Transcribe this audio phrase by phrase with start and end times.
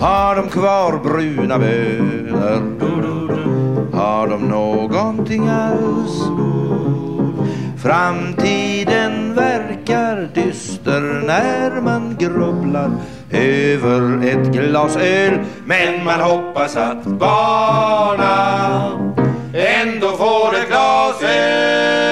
[0.00, 2.78] Har de kvar bruna bönor?
[3.92, 6.22] Har de någonting alls?
[7.82, 12.90] Framtiden verkar dyster när man grubblar
[13.30, 18.90] över ett glas öl Men man hoppas att barna
[19.54, 22.07] ändå får ett glas öl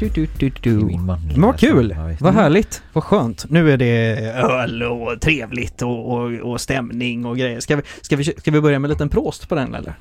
[0.00, 0.74] Du, du, du, du.
[0.74, 1.94] Men vad kul!
[1.96, 2.16] Ja.
[2.20, 2.82] Vad härligt!
[2.92, 3.50] Vad skönt!
[3.50, 7.60] Nu är det öl och trevligt och, och, och stämning och grejer.
[7.60, 9.94] Ska vi, ska, vi, ska vi börja med en liten prost på den eller?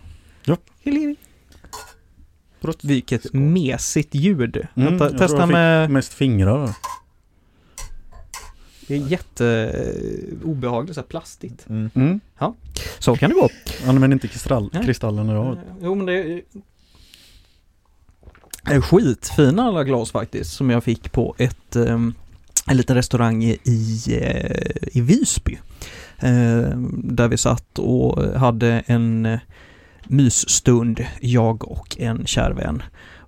[0.45, 0.57] Ja.
[2.61, 2.83] Prost.
[2.83, 4.55] Vilket mesigt ljud.
[4.55, 5.89] Mm, Vänta, jag tror testa jag fick med...
[5.89, 6.69] Mest fingrar.
[8.87, 11.69] Det är jätte eh, obehagligt, så här plastigt.
[11.69, 11.89] Mm.
[11.95, 12.19] Mm.
[12.99, 13.49] Så kan det gå.
[13.87, 15.57] Använd inte kristall, kristallen idag.
[15.81, 16.23] Jo men det är...
[16.23, 16.41] Det är
[18.81, 22.13] skitfina alla glas faktiskt som jag fick på ett, ehm,
[22.67, 25.57] en liten restaurang i, i eh, Visby.
[26.19, 29.39] Ehm, där vi satt och hade en eh,
[30.03, 32.83] mysstund, jag och en kär vän.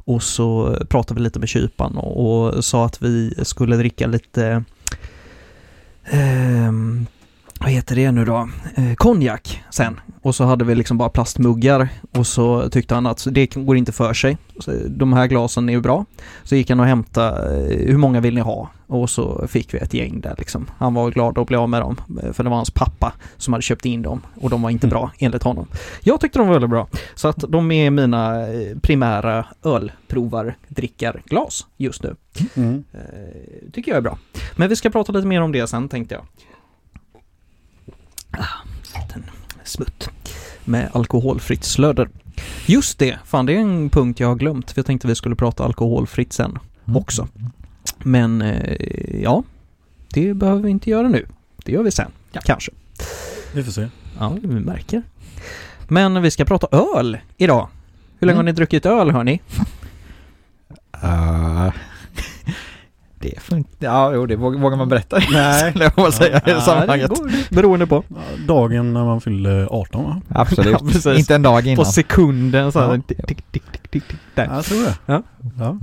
[0.06, 4.64] Och så pratade vi lite med kypan och, och sa att vi skulle dricka lite
[6.04, 6.72] eh,
[7.62, 8.50] vad heter det nu då?
[8.76, 10.00] Eh, konjak sen.
[10.22, 13.92] Och så hade vi liksom bara plastmuggar och så tyckte han att det går inte
[13.92, 14.38] för sig.
[14.60, 16.06] Så de här glasen är ju bra.
[16.44, 18.70] Så gick han och hämtade, eh, hur många vill ni ha?
[18.88, 20.68] Och så fick vi ett gäng där liksom.
[20.78, 23.54] Han var glad att bli av med dem, eh, för det var hans pappa som
[23.54, 25.68] hade köpt in dem och de var inte bra enligt honom.
[26.02, 26.88] Jag tyckte de var väldigt bra.
[27.16, 28.46] Så att de är mina
[28.82, 32.16] primära ölprovardrickarglas just nu.
[32.56, 32.84] Mm.
[32.94, 33.00] Eh,
[33.72, 34.18] tycker jag är bra.
[34.56, 36.24] Men vi ska prata lite mer om det sen tänkte jag.
[38.32, 38.46] Ah,
[38.96, 39.24] liten
[39.64, 40.10] smutt
[40.66, 42.10] med alkoholfritt slöder.
[42.66, 44.72] Just det, fan det är en punkt jag har glömt.
[44.72, 46.98] För jag tänkte vi skulle prata alkoholfritt sen Mm.
[46.98, 47.28] också.
[48.00, 49.44] Men eh, ja,
[50.14, 51.26] det behöver vi inte göra nu.
[51.66, 52.12] Det gör vi sen,
[52.44, 52.72] kanske.
[53.54, 53.88] Vi får se.
[54.20, 55.04] Ja, vi märker.
[55.88, 56.68] Men vi ska prata
[56.98, 57.68] öl idag.
[58.20, 58.38] Hur länge Mm.
[58.38, 59.42] har ni druckit öl hörni?
[61.04, 61.70] Uh,
[63.22, 63.70] det inte...
[63.80, 65.18] Ja, jo, det vågar, man berätta.
[65.32, 65.70] Nej.
[65.72, 67.10] Skulle jag säga i Ja, det sammanhanget.
[67.10, 68.04] går beroende på.
[68.48, 70.22] Dagen när man fyllde 18 va?
[70.30, 70.72] Absolut.
[70.72, 71.20] Ja, precis.
[71.20, 71.86] inte en dag På innan.
[71.86, 72.88] sekunden så här.
[72.96, 73.02] Ja.
[73.08, 74.04] Tick, tick, tick, tick, tick,
[74.36, 74.46] där.
[74.46, 74.96] Ja, jag tror det.
[75.06, 75.24] Ja.
[75.60, 75.78] ja.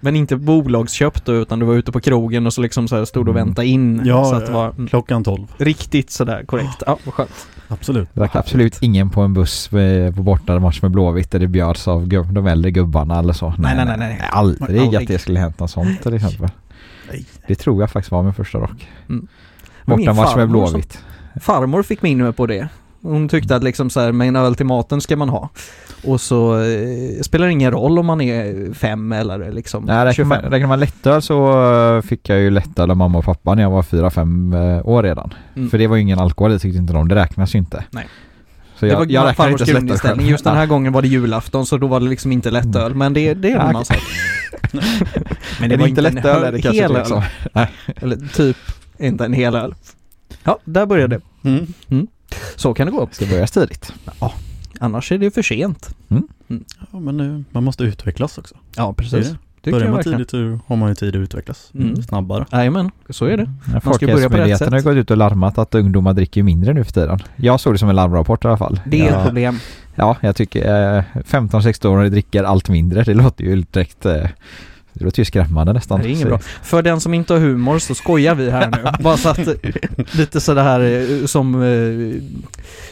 [0.00, 3.04] Men inte bolagsköpt då, utan du var ute på krogen och så liksom så här
[3.04, 3.46] stod och Mm.
[3.46, 4.02] väntade in.
[4.04, 5.46] Ja, så att det var mm, Klockan 12.
[5.58, 6.82] riktigt sådär korrekt.
[6.86, 7.46] Ja, vad skönt.
[7.68, 8.08] Absolut.
[8.14, 9.68] Det var absolut ingen på en buss
[10.14, 13.54] på bortamatch med Blåvitt där det bjöds av de äldre gubbarna eller så.
[13.58, 14.20] Nej, nej, nej, nej.
[14.30, 15.02] Aldrig, Aldrig.
[15.02, 16.48] att det skulle hänt något sånt till exempel.
[17.10, 17.24] Nej.
[17.48, 18.88] Det tror jag faktiskt var min första rock.
[19.06, 19.28] Min
[19.84, 21.04] Bortamatch med som- Blåvitt.
[21.40, 22.68] Farmor fick min med på det.
[23.02, 25.48] Hon tyckte att liksom så här, med en öl till maten ska man ha.
[26.04, 30.12] Och så eh, spelar det ingen roll om man är fem eller liksom Nej, räknar
[30.12, 30.28] 25.
[30.28, 33.62] man, räknar man lättöl så eh, fick jag ju lättöl av mamma och pappa när
[33.62, 35.34] jag var fyra fem eh, år redan.
[35.56, 35.70] Mm.
[35.70, 37.08] För det var ju ingen alkohol, det tyckte inte de.
[37.08, 37.84] Det räknas ju inte.
[37.90, 38.06] Nej.
[38.76, 40.26] Så det jag, var jag räknar farmors grundinställning.
[40.26, 42.94] Just den här gången var det julafton så då var det liksom inte lättöl.
[42.94, 43.96] Men det, det är Ja, annan sak.
[45.60, 47.66] men Är det inte lättöl är det kanske hel inte öl.
[47.96, 48.56] Eller typ
[48.98, 49.74] inte en hel öl.
[50.44, 51.48] Ja, där började det.
[51.48, 52.06] Mm.
[52.56, 53.08] Så kan det gå.
[53.12, 53.92] Ska börja tidigt.
[54.80, 55.96] Annars är det för sent.
[56.92, 58.54] Ja, men nu, man måste utvecklas också.
[58.76, 59.34] Ja, precis.
[59.60, 59.70] det.
[59.70, 61.70] Börjar man tidigt så har man ju tid att utvecklas.
[61.74, 62.02] Mm.
[62.02, 62.46] Snabbare.
[62.52, 63.50] Jajamän, så är det.
[63.72, 66.42] Ja, Man ska börja på rätt Folkhälsomyndigheten har gått ut och larmat att ungdomar dricker
[66.42, 67.18] mindre nu för tiden.
[67.36, 68.80] Jag såg det som en larmrapport i alla fall.
[68.86, 69.58] Det är ja, ett problem.
[69.94, 73.02] Ja, jag tycker eh, 15-16-åringar dricker allt mindre.
[73.02, 74.06] Det låter ju direkt...
[74.06, 74.28] Eh,
[74.98, 76.00] det låter ju skrämmande nästan.
[76.00, 76.38] Det är inget bra.
[76.62, 79.02] För den som inte har humor så skojar vi här nu.
[79.04, 79.48] Bara så att
[80.16, 80.80] lite sådär
[81.20, 82.22] eh, som eh,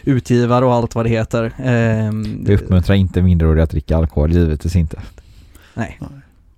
[0.04, 1.52] utgivare och allt vad det heter.
[1.64, 5.00] Ehm, Vi uppmuntrar inte minderåriga att dricka alkohol, givetvis inte.
[5.74, 6.00] Nej.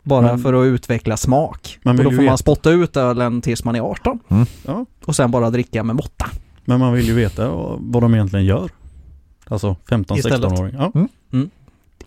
[0.02, 1.78] Bara Men- för att utveckla smak.
[1.84, 2.36] Och vill då får man veta.
[2.36, 4.18] spotta ut ölen tills man är 18.
[4.66, 4.86] Ja.
[5.04, 6.26] Och sen bara dricka med måtta.
[6.64, 7.48] Men man vill ju veta
[7.78, 8.70] vad de egentligen gör.
[9.48, 10.74] Alltså 15-16-åring.
[10.78, 10.92] Ja.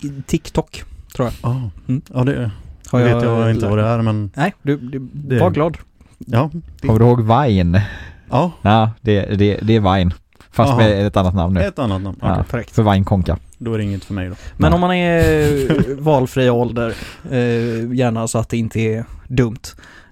[0.02, 0.84] I TikTok,
[1.16, 1.52] tror jag.
[1.52, 1.70] Ah.
[1.88, 2.02] Mm.
[2.14, 2.52] ja, det
[2.92, 5.78] Har vet jag inte vad det är men Nej, du, du Det- var glad.
[6.18, 6.50] ja.
[6.82, 7.82] Kommer du ihåg Vine?
[8.30, 10.12] Ja, Ja, det, det, det är Vine.
[10.52, 10.78] Fast Aha.
[10.82, 11.62] med ett annat namn nu.
[11.62, 12.18] ett annat namn.
[12.22, 12.32] Ja.
[12.34, 12.44] Okej.
[12.52, 12.72] Korrekt.
[12.76, 13.38] För Vine Konka.
[13.58, 14.36] Då är det inget för mig då.
[14.58, 14.76] Men Nej.
[14.76, 16.94] om man är valfri ålder,
[17.32, 19.60] eh, gärna så att det inte är dumt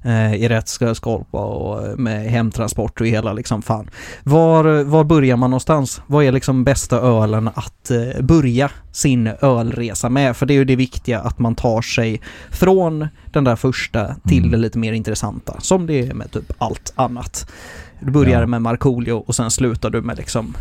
[0.07, 3.89] eh, i rätt skorpa och med hemtransport och hela liksom fan.
[4.23, 6.01] Var, var börjar man någonstans?
[6.07, 10.37] Vad är liksom bästa ölen att eh, börja sin ölresa med?
[10.37, 14.37] För det är ju det viktiga att man tar sig från den där första till
[14.37, 14.51] Mm.
[14.51, 17.51] det lite mer intressanta som det är med typ allt annat.
[17.99, 18.47] Du börjar Ja.
[18.47, 20.57] med Markoolio och sen slutar du med liksom,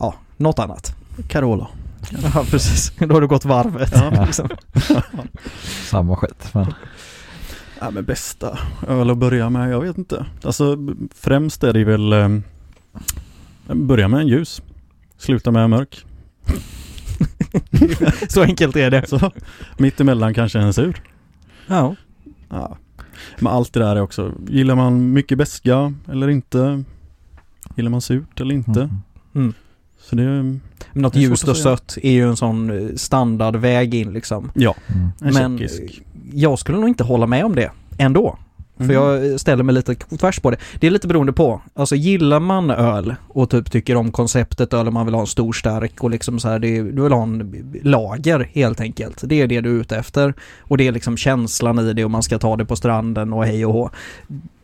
[0.00, 0.94] ja, något annat.
[1.28, 1.66] Carola.
[2.34, 2.92] Ja, precis.
[2.98, 3.92] Då har du gått varvet.
[3.94, 4.24] Ja.
[4.26, 4.48] liksom.
[5.90, 6.50] Samma skit.
[6.52, 6.66] Men,
[7.80, 8.58] Ja men bästa
[8.88, 10.26] öl att börja med, jag vet inte.
[10.42, 10.76] Alltså
[11.14, 12.28] främst är det väl eh,
[13.74, 14.62] Börja med en ljus.
[15.16, 16.04] Sluta med en mörk.
[18.28, 19.06] Så enkelt är det.
[19.06, 19.30] Så
[19.78, 21.02] mittemellan kanske en sur.
[21.66, 21.96] Ja.
[22.48, 22.76] Ja.
[23.38, 26.84] Men allt det där är också, gillar man mycket beska eller inte?
[27.76, 28.90] Gillar man surt eller inte?
[29.34, 29.52] mm.
[30.00, 30.58] Så det
[30.98, 34.50] något ljust och sött är ju en sån eh, standardväg in liksom.
[34.54, 35.08] ja, Mm.
[35.20, 36.02] en Men tjeckisk.
[36.32, 38.38] jag skulle nog inte hålla med om det ändå.
[38.76, 38.94] För Mhm.
[38.94, 40.56] jag ställer mig lite tvärs på det.
[40.80, 41.60] Det är lite beroende på.
[41.74, 45.26] Alltså gillar man öl och typ tycker om konceptet öl och man vill ha en
[45.26, 49.22] stor stark och liksom så här, det är, du vill ha en lager helt enkelt.
[49.26, 50.34] Det är det du är ute efter.
[50.60, 53.44] Och det är liksom känslan i det och man ska ta det på stranden och
[53.44, 53.90] hej och hå.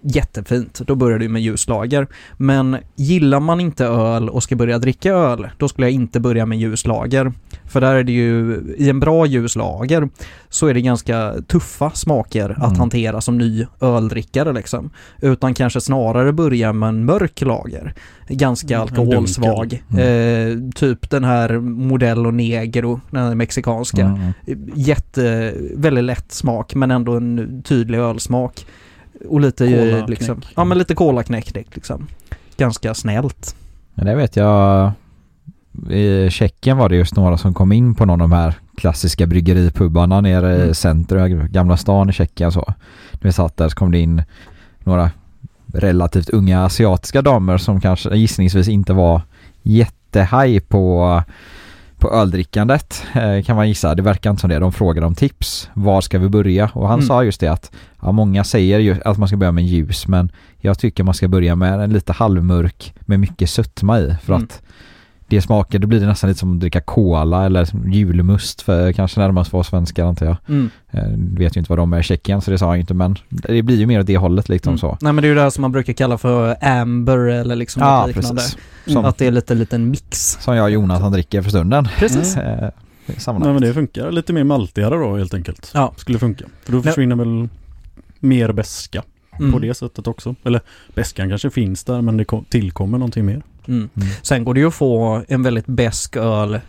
[0.06, 2.06] Jättefint, då börjar du med ljuslager.
[2.36, 6.46] Men gillar man inte öl och ska börja dricka öl, då skulle jag inte börja
[6.46, 7.32] med ljuslager.
[7.64, 10.08] För där är det ju, i en bra ljuslager
[10.48, 12.78] så är det ganska tuffa smaker att Mm.
[12.78, 14.90] hantera som ny öldrickare liksom.
[15.22, 17.94] Utan kanske snarare börja med en mörk lager.
[18.28, 19.82] Ganska Mm, alkoholsvag.
[19.98, 24.02] Eh, typ den här Modelo Negro, den här mexikanska.
[24.46, 24.66] Mm.
[24.74, 28.66] Jätte, väldigt lätt smak men ändå en tydlig ölsmak.
[29.28, 30.08] Och lite Cola-knäck.
[30.08, 32.06] liksom, ja men lite kolaknäck liksom.
[32.56, 33.56] Ganska snällt.
[33.94, 34.92] Men det vet jag.
[35.90, 39.26] I Tjeckien var det just några som kom in på någon av de här klassiska
[39.26, 40.74] bryggeripubarna nere i Mm.
[40.74, 42.64] centrum, Gamla stan i Tjeckien så.
[43.12, 44.22] När vi satt där så kom det in
[44.78, 45.10] några
[45.66, 49.22] relativt unga asiatiska damer som kanske gissningsvis inte var
[49.62, 51.22] jättehaj på
[52.04, 53.94] på öldrickandet eh, kan man gissa.
[53.94, 54.58] Det verkar inte som det.
[54.58, 55.70] De frågade om tips.
[55.74, 56.70] Var ska vi börja?
[56.74, 57.06] Och han Mm.
[57.06, 57.72] sa just det att
[58.02, 61.56] ja, många säger att man ska börja med ljus men jag tycker man ska börja
[61.56, 64.44] med en lite halvmörk med mycket sötma i för Mm.
[64.44, 64.62] att
[65.34, 69.20] det smakar, då blir det nästan lite som att dricka cola eller julmust för kanske
[69.20, 70.36] närmast för oss svenskar antar jag.
[70.48, 70.70] Mm.
[70.90, 71.08] Eh,
[71.38, 73.16] vet ju inte vad de är i Tjeckien så det sa han ju inte men
[73.28, 74.78] det blir ju mer åt det hållet liksom Mm.
[74.78, 74.98] så.
[75.00, 77.82] Nej men det är ju det här som man brukar kalla för amber eller liksom
[77.82, 78.42] Ja något liknande.
[78.42, 78.58] precis.
[78.86, 80.38] Som, Att det är lite liten mix.
[80.40, 81.88] som jag och Jonathan dricker för stunden.
[81.98, 82.36] Precis.
[82.36, 82.70] Mm.
[83.06, 85.70] Eh, Nej men det funkar lite mer maltigare då helt enkelt.
[85.74, 85.92] Ja.
[85.96, 86.44] Skulle funka.
[86.64, 87.48] För då försvinner väl
[88.20, 89.02] mer beska
[89.38, 89.52] Mm.
[89.52, 90.34] på det sättet också.
[90.44, 90.60] Eller
[90.94, 93.42] beskan kanske finns där men det kom- tillkommer någonting mer.
[93.68, 93.88] Mm.
[93.96, 94.08] Mm.
[94.22, 96.60] Sen går det ju att få en väldigt besk öl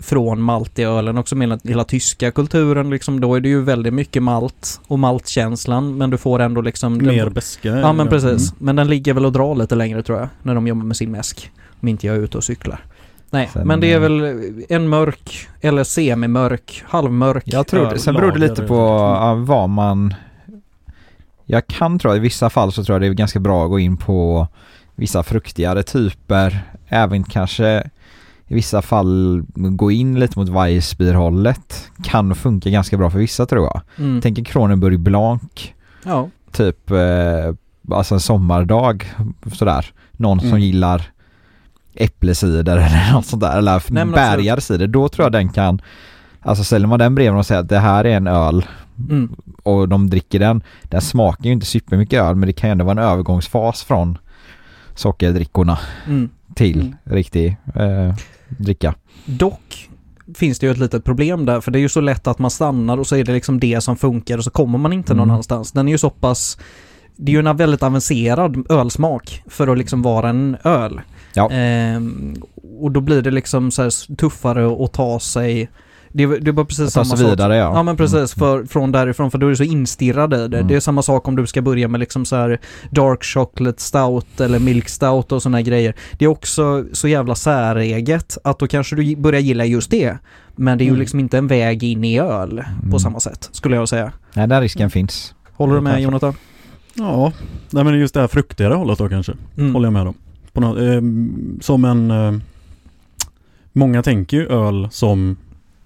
[0.00, 3.20] från maltölen också med hela, hela tyska kulturen liksom.
[3.20, 7.06] Då är det ju väldigt mycket malt och maltkänslan men du får ändå liksom den-
[7.16, 7.68] Mer beska.
[7.68, 8.50] Ja men precis.
[8.52, 8.56] Mm.
[8.58, 11.10] Men den ligger väl och drar lite längre tror jag när de jobbar med sin
[11.10, 11.50] mäsk.
[11.80, 12.84] Om inte jag är ute och cyklar.
[13.30, 14.22] Nej, Sen, men det är väl
[14.68, 17.98] en mörk eller semimörk, halvmörk Jag tror, öl.
[17.98, 20.14] sen beror det lite på ja, vad man
[21.44, 23.70] Jag kan tro att i vissa fall så tror jag det är ganska bra att
[23.70, 24.48] gå in på
[24.96, 27.90] vissa fruktigare typer Även kanske
[28.48, 33.64] i vissa fall gå in lite mot Weissbier-hållet Kan funka ganska bra för vissa tror
[33.64, 34.20] jag Mm.
[34.20, 35.42] Tänker Kronenburg Blanc
[36.04, 36.28] Ja.
[36.52, 37.54] Typ eh,
[37.90, 39.12] Alltså en sommardag
[39.52, 40.60] sådär Någon som Mm.
[40.60, 41.02] gillar
[41.94, 45.80] Äpplecider eller något sånt där Eller Nej, men bärgarcider Då tror jag den kan
[46.40, 48.64] Alltså ställer man den bredvid och säger att det här är en öl
[49.10, 49.34] Mm.
[49.62, 50.62] och de dricker den.
[50.82, 54.18] Den smakar ju inte supermycket öl men det kan ju ändå vara en övergångsfas från
[54.94, 56.28] sockerdrickorna Mm.
[56.54, 56.94] till Mm.
[57.04, 58.14] riktig eh,
[58.48, 58.94] dricka.
[59.24, 59.88] Dock
[60.34, 62.50] finns det ju ett litet problem där för det är ju så lätt att man
[62.50, 65.22] stannar och så är det liksom det som funkar och så kommer man inte någon
[65.22, 65.30] Mm.
[65.32, 65.72] annanstans.
[65.72, 66.58] Den är ju så pass
[67.16, 71.00] det är ju en väldigt avancerad ölsmak för att liksom vara en öl.
[71.34, 71.50] Ja.
[71.50, 72.34] Ehm,
[72.80, 75.70] och då blir det liksom så här tuffare att ta sig
[76.14, 77.20] det, är- det var precis samma sak.
[77.30, 77.72] vidare ja.
[77.74, 80.56] Ja men precis, för, från därifrån för då är du så instirrad i det.
[80.56, 80.68] Mm.
[80.68, 84.40] Det är samma sak om du ska börja med liksom så här dark chocolate stout
[84.40, 85.94] eller milk stout och sådana grejer.
[86.18, 90.18] Det är också så jävla säreget att då kanske du börjar gilla just det.
[90.56, 91.00] Men det är ju Mm.
[91.00, 92.98] liksom inte en väg in i öl på Mm.
[92.98, 94.12] samma sätt, skulle jag säga.
[94.34, 95.34] Nej den risken finns.
[95.52, 96.00] Håller du med.
[96.02, 96.34] Jonathan?
[96.94, 97.32] Ja,
[97.70, 99.32] nej men just det här fruktigare hållet då kanske.
[99.58, 99.74] Mm.
[99.74, 100.14] Håller jag med om.
[100.52, 102.10] På nå- ehm, som en...
[102.10, 102.32] Eh,
[103.72, 105.36] många tänker ju öl som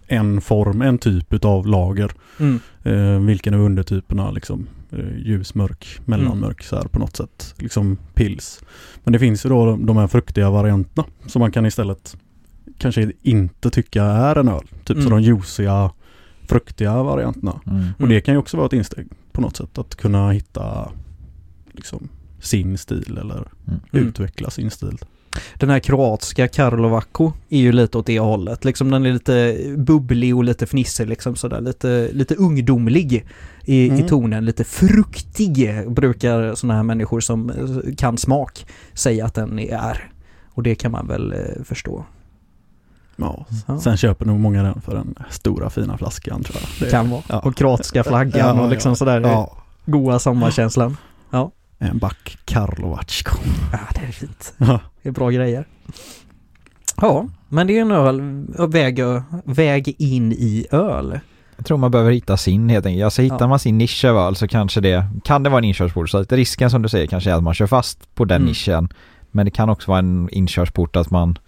[0.09, 2.12] en form, en typ utav lager.
[2.38, 2.61] Mm.
[2.83, 4.67] Eh, vilken är undertyperna liksom?
[4.91, 7.55] Eh, ljus, mörk, mellanmörk så här på något sätt.
[7.59, 8.61] Liksom pils.
[9.05, 12.17] Men det finns ju då de, här fruktiga varianterna som man kan istället
[12.79, 14.62] kanske inte tycka är en öl.
[14.85, 15.03] Typ Mm.
[15.05, 15.91] så de juiciga,
[16.49, 17.61] fruktiga varianterna.
[17.67, 17.85] Mm.
[17.99, 20.91] Och det kan ju också vara ett insteg på något sätt att kunna hitta
[21.73, 22.09] liksom
[22.41, 23.81] sin stil eller Mm.
[23.93, 24.99] utveckla sin stil.
[25.54, 28.64] Den här kroatiska Karlovako är ju lite åt det hållet.
[28.64, 31.61] Liksom den är lite bubblig och lite fnissig liksom sådär.
[31.61, 33.26] Lite, lite ungdomlig
[33.64, 34.04] i, Mm.
[34.04, 34.44] i tonen.
[34.44, 40.11] Lite fruktig brukar sådana här människor som eh, kan smak säga att den är.
[40.54, 42.04] Och det kan man väl eh, förstå.
[43.16, 43.47] Ja.
[43.66, 43.80] Ja.
[43.80, 46.87] Sen köper nog många den för den stora fina flaskan tror jag.
[46.87, 47.23] Det- kan vara.
[47.28, 47.38] ja.
[47.40, 48.97] Och kroatiska flaggan Ja, och liksom ja.
[48.97, 49.20] sådär.
[49.20, 49.56] Ja.
[49.87, 50.97] Goa sommarkänslan.
[51.80, 53.37] En back Karlovatsko.
[53.73, 54.54] Ja, det är fint.
[54.58, 54.80] Ja.
[55.09, 55.67] Det är bra grejer.
[56.97, 59.00] Ja, men det är en öl, väg,
[59.45, 61.21] väg in i öl.
[61.57, 63.05] Jag tror man behöver hitta sin helt enkelt.
[63.05, 63.47] Alltså hittar Ja.
[63.47, 66.11] man sin nisch av öl så kanske det kan det vara en inkörsport.
[66.11, 68.49] Så att risken som du säger kanske är att man kör fast på den Mm.
[68.49, 68.88] nischen.
[69.31, 71.38] Men det kan också vara en inkörsport att man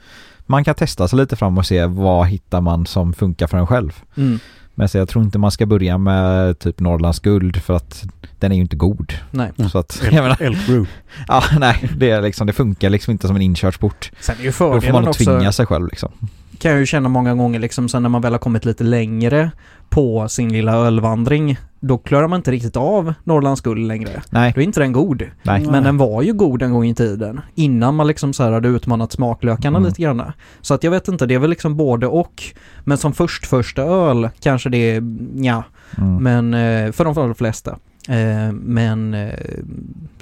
[0.46, 3.66] man kan testa sig lite fram och se vad hittar man som funkar för en
[3.66, 4.02] själv.
[4.16, 4.38] Mm.
[4.74, 8.04] Men så jag tror inte man ska börja med typ Norrlands guld för att
[8.40, 9.12] den är ju inte god.
[9.30, 9.52] Nej.
[9.72, 10.90] Så att, jag menar, Elk Brew.
[11.28, 14.10] ja nej, det, är liksom, det funkar liksom inte som en inkörsport.
[14.20, 16.10] Sen är ju Då får man också, tvinga sig själv liksom.
[16.58, 19.50] kan jag ju känna många gånger liksom sen när man väl har kommit lite längre
[19.88, 24.22] på sin lilla ölvandring, då klarar man inte riktigt av Norrlands guld längre.
[24.30, 25.22] Nej, Då är inte den god.
[25.42, 25.66] nej.
[25.66, 27.40] Men den var ju god en gång i tiden.
[27.54, 29.88] Innan man liksom så här hade utmanat smaklökarna Mm.
[29.88, 30.22] lite grann.
[30.60, 32.42] Så att jag vet inte, det är väl liksom både och.
[32.84, 35.02] Men som först första öl kanske det är,
[35.34, 35.62] ja,
[35.98, 36.16] Mm.
[36.22, 36.54] men
[36.86, 37.78] eh, för de flesta.
[38.16, 39.30] Eh, Men eh,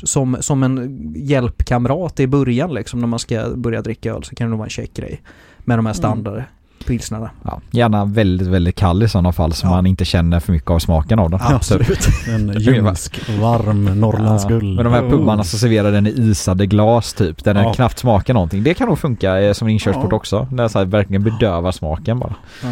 [0.03, 4.47] som, som en hjälpkamrat i början liksom när man ska börja dricka öl så kan
[4.47, 5.21] det nog vara en check grej.
[5.59, 6.43] Med de här standard
[6.87, 7.31] pilsnerna.
[7.45, 9.71] Ja, gärna väldigt, väldigt kall i sådana fall så Ja.
[9.71, 11.41] man inte känner för mycket av smaken av den.
[11.43, 12.09] Absolut.
[12.29, 14.59] En ljumsk, varm Norrlands Ja.
[14.59, 17.73] Men de här pubbarna som serverar den i isade glas typ, där den Ja.
[17.75, 18.63] knappt smakar någonting.
[18.63, 20.17] Det kan nog funka eh, som en inkörsport Ja.
[20.17, 20.49] också.
[20.53, 22.35] När det så här verkligen bedövar smaken bara.
[22.63, 22.69] Ja.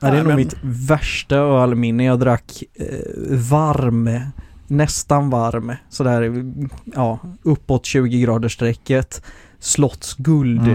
[0.00, 2.04] Det är nog men- mitt värsta ölminne.
[2.04, 2.86] Jag drack eh,
[3.50, 4.10] varm,
[4.66, 6.44] nästan varm, sådär
[6.94, 9.22] ja, uppåt 20 grader strecket.
[9.58, 10.68] Slottsguld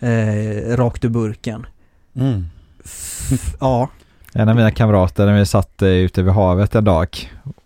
[0.00, 1.66] eh, rakt ur burken.
[2.16, 2.44] Mm.
[2.84, 3.88] F- ja,
[4.34, 7.08] En av mina kamrater när vi satt eh, ute vid havet en dag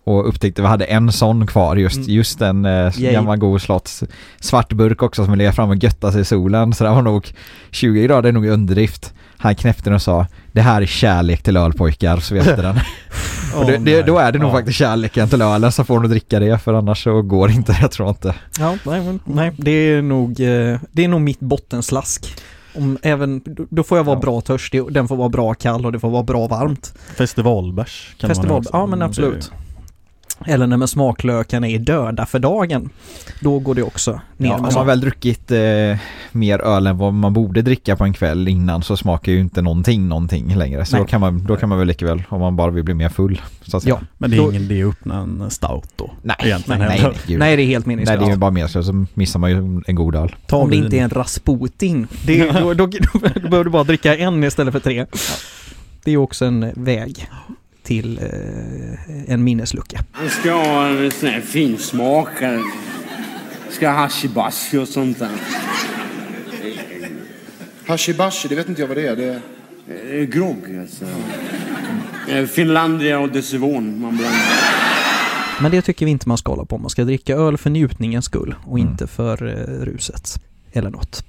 [0.04, 2.08] och upptäckte att vi hade en sån kvar, just, Mm.
[2.10, 4.04] just en eh, gammal god slotts
[4.40, 6.72] svart burk också som legat fram och götta sig i solen.
[6.72, 7.32] Så det var nog
[7.70, 9.14] 20 grader nog underdrift.
[9.38, 12.76] Han knäppte den och sa det här är kärlek till ölpojkar, så vet den.
[13.56, 14.52] och det, det, då är det nog Ja.
[14.52, 17.76] faktiskt kärleken till ölen så får du dricka det för annars så går det inte,
[17.80, 18.34] jag tror inte.
[18.58, 22.34] ja nej, nej, det är nog, eh, det är nog mitt bottenslask.
[22.76, 24.20] Om även, då- får jag vara Ja.
[24.20, 26.94] bra törstig, och den får vara bra kall och det får vara bra varmt.
[27.16, 28.70] Festivalbärs kan Festival, man också.
[28.72, 29.50] ja men absolut.
[30.44, 32.90] Eller när smaklökarna är döda för dagen.
[33.40, 35.58] Då går det också ner Ja, om man väl druckit eh,
[36.32, 39.62] mer öl än vad man borde dricka på en kväll innan så smakar ju inte
[39.62, 40.84] någonting någonting längre.
[40.84, 41.02] Så Nej.
[41.04, 43.08] då kan, man, då kan man väl lika väl, om man bara vill bli mer
[43.08, 43.40] full.
[43.62, 43.98] Så att säga.
[44.00, 44.06] Ja.
[44.18, 46.10] Men det är Då- ingen idé att öppna en stout då.
[46.22, 47.38] Nej, Egentligen nej, nej, nej.
[47.38, 48.20] Nej, det är helt nej, meningslöst.
[48.20, 50.36] det är ju bara meningslöst så missar man ju en god öl.
[50.46, 52.06] Ta Om det inte är en Rasputin.
[52.26, 55.06] Det, då, då, då, behöver du bara dricka en istället för tre.
[56.04, 57.28] Det är också en väg
[57.86, 60.04] till eh, en minneslucka.
[60.12, 62.62] Han ska ha en sån här fin smakare.
[63.70, 65.28] Ska ha hashibashi och sånt där.
[67.86, 69.16] Hashibashi, det vet inte jag vad det är.
[69.16, 69.40] Det är...
[70.20, 71.04] Eh, Grogg alltså.
[72.28, 74.40] Eh, Finlandia och Decivon man blandar.
[75.60, 76.78] Men det tycker vi inte man ska hålla på.
[76.78, 78.90] Man ska dricka öl för njutningens skull och Mm.
[78.90, 80.40] inte för eh, ruset.
[80.72, 81.24] Eller något.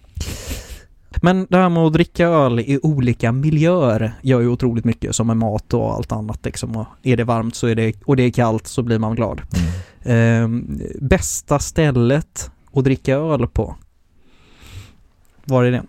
[1.21, 5.27] Men det här med att dricka öl i olika miljöer gör ju otroligt mycket som
[5.27, 6.75] med mat och allt annat liksom.
[6.75, 9.41] Och är det varmt så är det, och det är kallt så blir man glad.
[10.03, 10.47] Eh,
[11.01, 13.75] bästa stället att dricka öl på?
[15.45, 15.83] Var är det?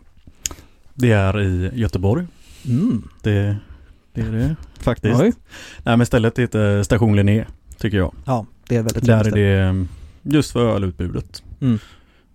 [0.94, 2.26] Det är i Göteborg.
[2.66, 3.08] Mm.
[3.22, 3.56] Det,
[4.14, 5.20] det är det faktiskt.
[5.20, 5.32] Oj.
[5.82, 7.44] Nej men stället heter Station Linné,
[7.78, 8.14] tycker jag.
[8.24, 9.88] Ja, det är väldigt Där är det mm,
[10.22, 11.42] just för ölutbudet.
[11.60, 11.78] Mm.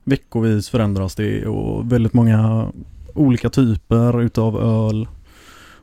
[0.03, 2.67] Veckovis förändras det och väldigt många
[3.13, 5.07] olika typer utav öl.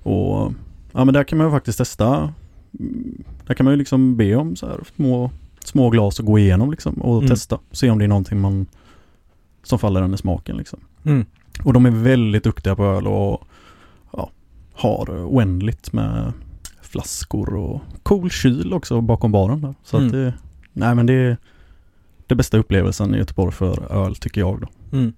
[0.03, 0.53] Och
[0.93, 2.33] ja men där kan man ju faktiskt testa.
[2.81, 5.31] Mm, Där kan man ju liksom be om så här små,
[5.65, 7.29] små glas och gå igenom liksom och Mm.
[7.29, 7.59] testa.
[7.73, 8.67] Se om det är någonting man
[9.63, 10.79] som faller en i smaken liksom.
[11.05, 11.27] Mm.
[11.65, 13.43] Och de är väldigt duktiga på öl och
[14.13, 14.31] ja,
[14.75, 16.33] har oändligt med
[16.83, 19.61] flaskor och cool kyl också bakom baren.
[19.61, 19.75] Där.
[19.85, 20.07] Så Mm.
[20.07, 20.35] att det,
[20.73, 21.37] nej men det är
[22.35, 24.97] det bästa upplevelsen i Göteborg för öl tycker jag då.
[24.99, 25.13] Mm.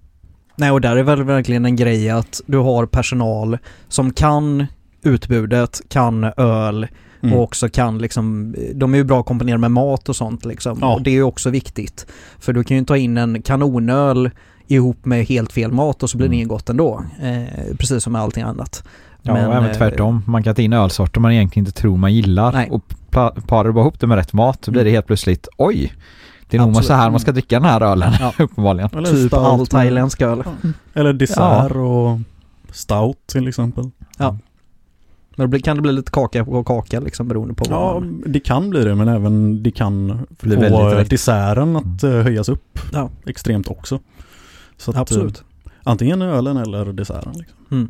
[0.55, 4.65] Nej, och där är väl verkligen en grej att du har personal som kan
[5.03, 6.87] utbudet, kan öl
[7.23, 7.35] Mm.
[7.35, 10.77] och också kan liksom, de är ju bra att kombinera med mat och sånt liksom.
[10.81, 10.93] Ja.
[10.95, 12.05] Och det är ju också viktigt.
[12.39, 14.29] För du kan ju ta in en kanonöl
[14.67, 16.37] ihop med helt fel mat och så blir det Mm.
[16.39, 17.03] inget gott ändå.
[17.21, 18.83] Eh, precis som med allting annat.
[19.21, 20.23] Ja, Men, och även eh, tvärtom.
[20.27, 22.51] Man kan ta in ölsorter man egentligen inte tror man gillar.
[22.53, 22.69] Nej.
[22.71, 24.95] Och pa- parar du bara ihop det med rätt mat så blir det Mm.
[24.97, 25.93] helt plötsligt oj,
[26.49, 26.87] Det är nog Absolut.
[26.87, 28.33] så här man ska dricka den här ölen, Ja.
[28.39, 28.89] uppenbarligen.
[28.93, 30.43] Eller Typ stout all thailändsk öl.
[30.93, 32.19] Eller dessert och
[32.71, 33.89] stout till exempel.
[35.35, 37.99] Men det blir- kan det bli lite kaka på kaka liksom beroende på vad Ja,
[37.99, 38.23] man...
[38.25, 40.07] det kan bli det men även det kan
[40.41, 41.09] Blir få väldigt rätt.
[41.09, 43.09] desserten att eh, höjas upp Ja.
[43.25, 43.99] extremt också.
[44.77, 45.37] Så att, Absolut.
[45.65, 47.31] eh, antingen ölen eller desserten.
[47.35, 47.57] Liksom.
[47.71, 47.89] Mm.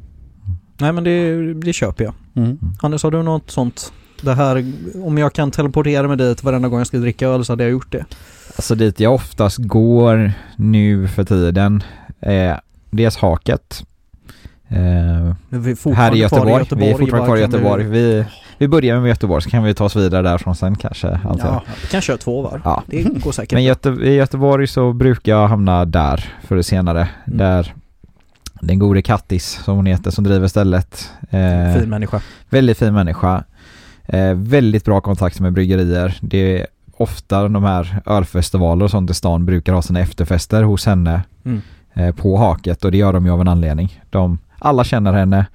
[0.77, 2.13] Nej men det, det köper jag.
[2.35, 2.57] Mm.
[2.81, 3.93] Anders har du något sånt?
[4.21, 4.71] Det här,
[5.03, 7.71] om jag kan teleportera mig dit varenda gång jag ska dricka öl så hade jag
[7.71, 8.05] gjort det.
[8.55, 11.83] Alltså dit jag oftast går nu för tiden
[12.19, 13.83] är dels Haket.
[14.67, 16.65] Eh, vi här i Göteborg.
[16.65, 17.83] kvar Vi är fortfarande kvar i Göteborg.
[17.83, 18.25] Du, Vi,
[18.57, 21.07] vi börjar med Göteborg så kan vi ta oss vidare därifrån sen kanske.
[21.07, 21.39] Jag.
[21.39, 22.61] ja, vi kan köra två var.
[22.63, 22.83] Ja.
[22.87, 23.53] Det går säkert.
[23.53, 27.09] Men Göte i Göteborg så brukar jag hamna där för det senare.
[27.25, 27.37] Mm.
[27.37, 27.73] Där
[28.61, 31.09] den gode Kattis som hon heter som driver stället.
[31.29, 32.21] Eh, fin människa.
[32.49, 33.43] Väldigt fin människa.
[34.05, 36.17] Eh, väldigt bra kontakt med bryggerier.
[36.21, 41.23] Det ofta de här ölfestivaler och sånt i stan brukar ha sina efterfester hos henne
[41.45, 41.61] Mm.
[41.93, 44.01] eh, på haket och det gör de ju av en anledning.
[44.09, 45.45] De, alla känner henne.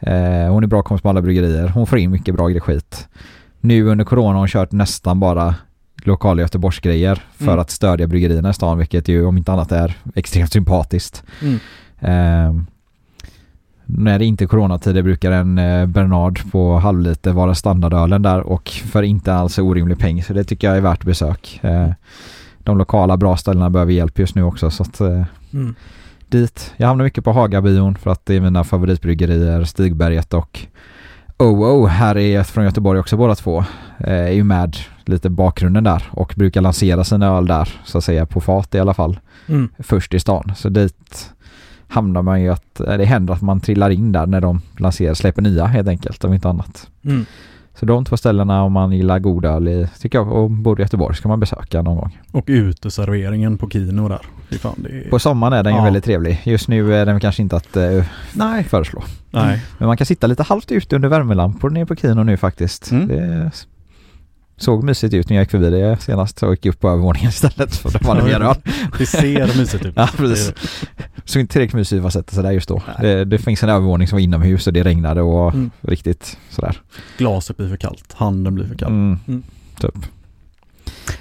[0.00, 1.68] Eh, hon är bra kompis med alla bryggerier.
[1.68, 3.08] Hon får in mycket bra skit.
[3.60, 5.54] Nu under corona har hon kört nästan bara
[6.04, 7.58] lokala Göteborgsgrejer för Mm.
[7.58, 11.22] att stödja bryggerierna i stan vilket ju om inte annat är extremt sympatiskt.
[11.42, 11.58] Mm.
[12.00, 12.62] Eh,
[13.86, 18.68] när det inte är coronatider brukar en eh, Bernard på halvliter vara standardölen där och
[18.70, 21.60] för inte alls orimlig peng så det tycker jag är värt besök.
[21.62, 21.88] Eh,
[22.58, 25.22] de lokala bra ställena behöver hjälp just nu också så att eh,
[25.52, 25.74] Mm.
[26.28, 26.72] dit.
[26.76, 30.60] Jag hamnar mycket på Hagabion för att det är mina favoritbryggerier Stigberget och
[31.38, 33.64] OO här är från Göteborg också båda två.
[33.98, 38.26] Är ju med lite bakgrunden där och brukar lansera sina öl där så att säga
[38.26, 39.68] på fat i alla fall Mm.
[39.78, 40.52] först i stan.
[40.56, 41.30] Så dit
[41.88, 45.14] hamnar man ju att eh, det händer att man trillar in där när de lanserar,
[45.14, 46.88] släpper nya helt enkelt om inte annat.
[47.04, 47.26] Mm.
[47.78, 51.16] Så de två ställena om man gillar god öl tycker jag, och bor i Göteborg
[51.16, 52.18] ska man besöka någon gång.
[52.32, 54.20] Och uteserveringen på Kino där.
[54.50, 55.10] Är...
[55.10, 55.84] På sommaren är den ju Ja.
[55.84, 56.40] väldigt trevlig.
[56.44, 58.64] Just nu är den kanske inte att eh, Nej.
[58.64, 59.02] föreslå.
[59.30, 59.62] Nej.
[59.78, 62.90] Men man kan sitta lite halvt ute under värmelampor nere på Kino nu faktiskt.
[62.90, 63.08] Mm.
[63.08, 63.50] Det
[64.56, 67.76] såg mysigt ut när jag gick förbi det senast och gick upp på övervåningen istället
[67.76, 68.56] för det var det mer öl.
[68.98, 69.92] Det ser mysigt ut.
[69.96, 70.52] Ja, precis.
[71.24, 72.82] såg inte tillräckligt mysigt ut att sätta sig där just då.
[73.00, 75.70] Det, det finns en övervåning som var inomhus och det regnade och Mm.
[75.80, 76.80] riktigt sådär.
[77.18, 78.12] Glaset blir för kallt.
[78.12, 78.88] Handen blir för kall.
[78.88, 79.18] Mm.
[79.28, 79.42] Mm.
[79.80, 79.94] Typ.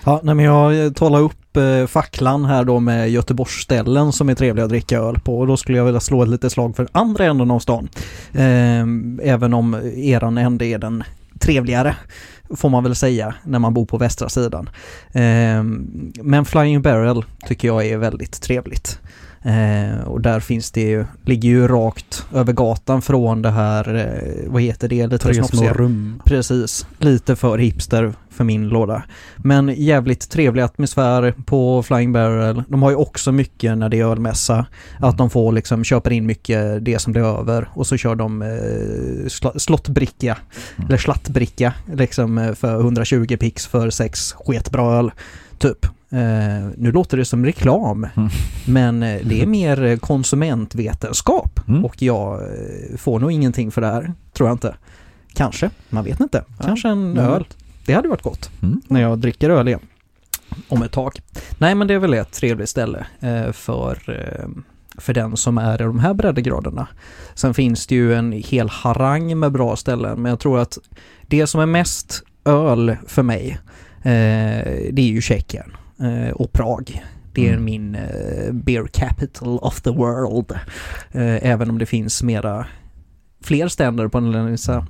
[0.03, 4.63] Ja, nej, men jag talar upp eh, facklan här då med Göteborgsställen som är trevliga
[4.65, 7.25] att dricka öl på och då skulle jag vilja slå ett litet slag för andra
[7.25, 7.89] änden av stan.
[8.33, 8.85] Eh,
[9.23, 11.03] även om eran ände är den
[11.39, 11.95] trevligare
[12.55, 14.69] får man väl säga när man bor på västra sidan.
[15.11, 18.99] Ehm, men Flying Barrel tycker jag är väldigt trevligt.
[19.45, 24.51] Eh, och där finns det ju, ligger ju rakt över gatan från det här, eh,
[24.51, 26.21] vad heter det, lite Tre små rum.
[26.25, 29.03] Precis, lite för hipster för min låda.
[29.37, 32.63] Men jävligt trevlig atmosfär på Flying Barrel.
[32.67, 34.65] De har ju också mycket när det är ölmässa.
[34.99, 38.41] Att de får liksom, köper in mycket det som blir över och så kör de
[38.41, 38.47] eh,
[39.27, 40.37] sl- slottbricka,
[40.77, 40.87] Mm.
[40.87, 45.11] eller slattbricka, liksom eh, för 120 pix för sex sketbra öl,
[45.57, 45.85] typ.
[46.09, 48.29] Eh, nu låter det som reklam, Mm.
[48.67, 51.85] men eh, det är mer eh, konsumentvetenskap Mm.
[51.85, 52.41] och jag
[52.97, 54.75] får nog ingenting för det här, tror jag inte.
[55.33, 56.43] Kanske, man vet inte.
[56.61, 57.25] Kanske en Mm.
[57.25, 57.47] öl.
[57.85, 58.81] Det hade varit gott Mm.
[58.87, 59.79] när jag dricker öl igen.
[60.69, 61.19] Om ett tag.
[61.57, 64.49] Nej men det är väl ett trevligt ställe eh, för, eh,
[65.01, 66.87] för den som är i de här breddgraderna.
[67.35, 70.77] Sen finns det ju en hel harang med bra ställen men jag tror att
[71.27, 73.59] det som är mest öl för mig
[74.03, 77.03] det är ju Tjeckien eh, och Prag.
[77.33, 77.65] Det är Mm.
[77.65, 80.51] min eh, beer capital of the world.
[81.11, 82.65] Eh, även om det finns mera
[83.43, 84.87] fler ständer på den lista.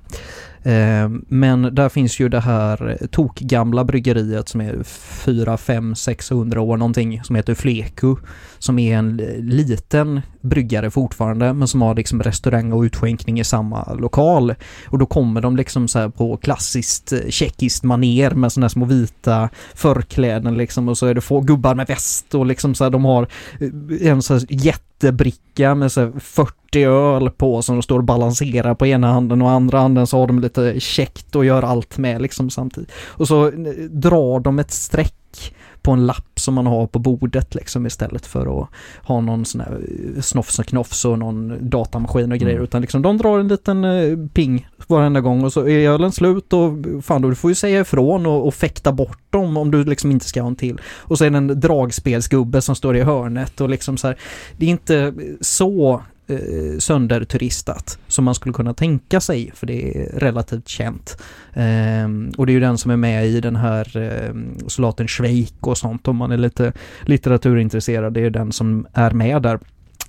[0.64, 6.78] Eh, men där finns ju det här tokgamla bryggeriet som är 4, 5, 600 år
[6.78, 8.16] någonting som heter Fleku.
[8.60, 13.94] Som är en liten bryggare fortfarande men som har liksom restaurang och utskänkning i samma
[13.94, 14.56] lokal.
[14.88, 18.86] Och då kommer de liksom så här på klassiskt eh, tjeckiskt maner med sådana små
[18.86, 22.92] vita förkläden liksom och så är det få gubbar med väst och liksom så här
[22.92, 23.28] de har
[23.60, 28.04] eh, en så här jättebricka med så här 40 öl på som de står och
[28.04, 31.98] balanserar på ena handen och andra handen så har de lite käckt och gör allt
[31.98, 32.92] med liksom samtidigt.
[33.06, 33.54] Och så eh,
[33.90, 38.62] drar de ett streck på en lapp som man har på bordet liksom istället för
[38.62, 38.70] att
[39.04, 39.80] ha någon sån här
[40.16, 42.64] eh, snofs och knofs och någon datamaskin och grejer Mm.
[42.64, 46.54] utan liksom de drar en liten eh, ping varenda gång och så är ölen slut
[46.54, 46.72] och
[47.04, 50.12] fan då du får ju säga ifrån och, och fäkta bort dem om du liksom
[50.12, 50.82] inte ska ha en till.
[50.98, 54.18] Och så är det en dragspelsgubbe som står i hörnet och liksom så här,
[54.58, 60.20] det är inte så eh, sönderturistat som man skulle kunna tänka sig för det är
[60.20, 61.18] relativt känt.
[61.54, 62.08] Eh,
[62.38, 64.36] och det är ju den som är med i den här eh,
[64.68, 68.14] soldaten Schweik och sånt om man är lite litteraturintresserad.
[68.14, 69.60] Det är den som är med där.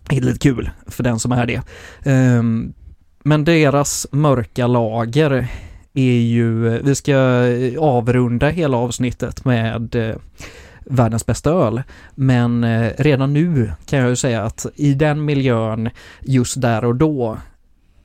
[0.08, 1.62] Det är lite kul för den som är det.
[2.10, 2.42] Eh,
[3.24, 5.48] men deras mörka lager
[5.94, 7.16] är ju, vi ska
[7.78, 10.16] avrunda hela avsnittet med eh,
[10.84, 11.82] världens bästa öl.
[12.14, 16.96] Men eh, redan nu kan jag ju säga att i den miljön just där och
[16.96, 17.38] då,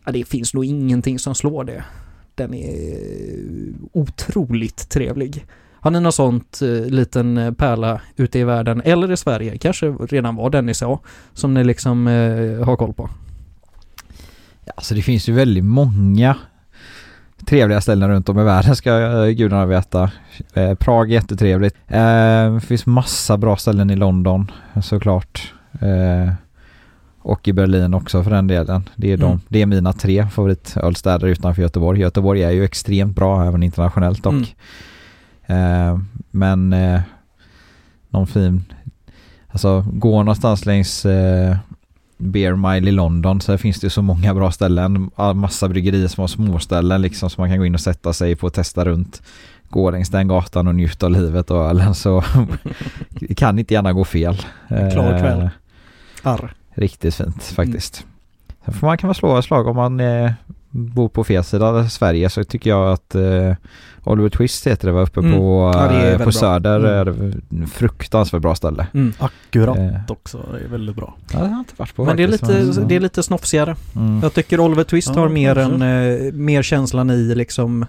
[0.06, 1.84] ja, det finns nog ingenting som slår det.
[2.36, 5.46] Den är eh, otroligt trevlig.
[5.82, 9.88] Har ni något sånt eh, liten eh, pärla ute i världen eller i Sverige, kanske
[9.90, 11.00] redan var den ni sa,
[11.34, 13.10] som ni liksom eh, har koll på?
[14.76, 16.36] Alltså det finns ju väldigt många
[17.46, 20.12] trevliga ställen runt om i världen ska eh, gudarna veta.
[20.54, 21.76] Eh, Prag är jättetrevligt.
[21.88, 24.52] Eh, finns massa bra ställen i London
[24.84, 25.54] såklart.
[25.82, 26.34] Eh,
[27.22, 28.90] och i Berlin också för den delen.
[28.96, 29.40] Det är, de, Mm.
[29.48, 32.00] det är mina tre favoritölstäder utanför Göteborg.
[32.00, 34.56] Göteborg är ju extremt bra även internationellt dock.
[35.48, 35.90] Mm.
[35.94, 36.00] Eh,
[36.32, 37.02] men eh,
[38.10, 38.64] någon fin,
[39.48, 41.58] alltså gå någonstans längs eh,
[42.20, 45.12] Beer Mile i London så finns det så många bra ställen.
[45.36, 48.48] Massa bryggerier som har småställen liksom som man kan gå in och sätta sig på
[48.48, 49.22] och testa runt.
[49.70, 52.24] Gå längs den gatan och njuta av livet och ölen så
[53.10, 54.38] det kan inte gärna gå fel.
[54.68, 55.50] Klar Eh, kväll.
[56.24, 56.54] Arr.
[56.74, 58.06] Riktigt fint faktiskt.
[58.66, 60.32] Sen får man kan väl slå ett slag om man eh,
[60.72, 63.54] bor på fel sida av Sverige så tycker jag att eh,
[64.04, 65.32] Oliver Twist heter det var uppe Mm.
[65.34, 66.32] på, Ja, det är eh, på.
[66.32, 66.80] Söder.
[66.80, 66.92] Mm.
[66.92, 68.88] är det fruktansvärt bra ställe.
[68.94, 69.14] Mm.
[69.20, 71.16] Akkurat Eh, också, det är väldigt bra.
[71.34, 73.76] ja, det har inte varit på Men det är, lite, det är lite snofsigare.
[73.96, 74.20] Mm.
[74.24, 77.86] Jag tycker Oliver Twist Ja, har mer, en, eh, mer känslan i liksom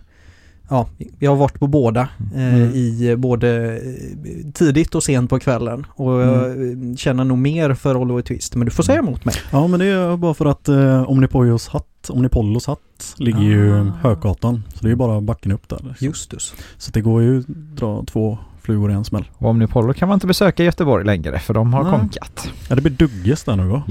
[0.73, 0.87] Ja,
[1.19, 2.01] jag har varit på båda
[2.35, 2.71] eh, Mm.
[2.75, 6.97] i både eh, tidigt och sent på kvällen och jag Mm.
[6.97, 9.35] känner nog mer för Oliver Twist men du får säga emot mig.
[9.53, 13.93] Ja men det är bara för att eh, Omnipollos hatt, Omnipollos hatt ligger ju Ah.
[14.03, 14.63] Högatan.
[14.75, 15.81] Så det är ju bara backen upp där.
[15.89, 16.07] liksom.
[16.07, 16.55] Justus.
[16.79, 19.25] Så det går ju att dra två flugor i en smäll.
[19.35, 21.93] Och Omnipollo kan man inte besöka i Göteborg längre för de har Nej.
[21.93, 22.49] konkat.
[22.69, 23.83] Ja det blir Dugges där nu va?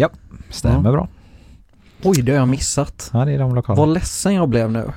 [0.50, 0.92] Stämmer Ja.
[0.92, 1.08] bra.
[2.04, 3.10] Oj, det har jag missat.
[3.14, 3.86] Ja det är de lokalerna.
[3.86, 4.92] Vad ledsen jag blev nu.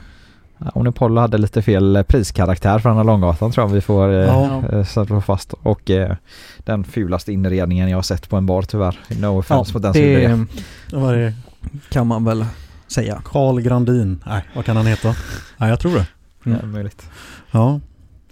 [0.64, 4.08] Ja, Omnipollo hade lite fel eh, priskaraktär för den här Långgatan tror jag vi får
[4.12, 4.62] eh, Ja.
[4.72, 5.52] eh, slå fast.
[5.62, 6.16] Och eh,
[6.58, 8.98] den fulaste inredningen jag har sett på en bar tyvärr.
[9.20, 10.46] No offense mot den som det.
[10.90, 11.34] det Det
[11.90, 12.46] kan man väl
[12.86, 13.22] säga.
[13.24, 14.22] Carl Grandin.
[14.26, 15.14] Nej, vad kan han heta?
[15.56, 16.06] Nej jag tror det.
[16.46, 16.58] Mm.
[16.62, 17.06] Ja, möjligt.
[17.50, 17.80] Ja.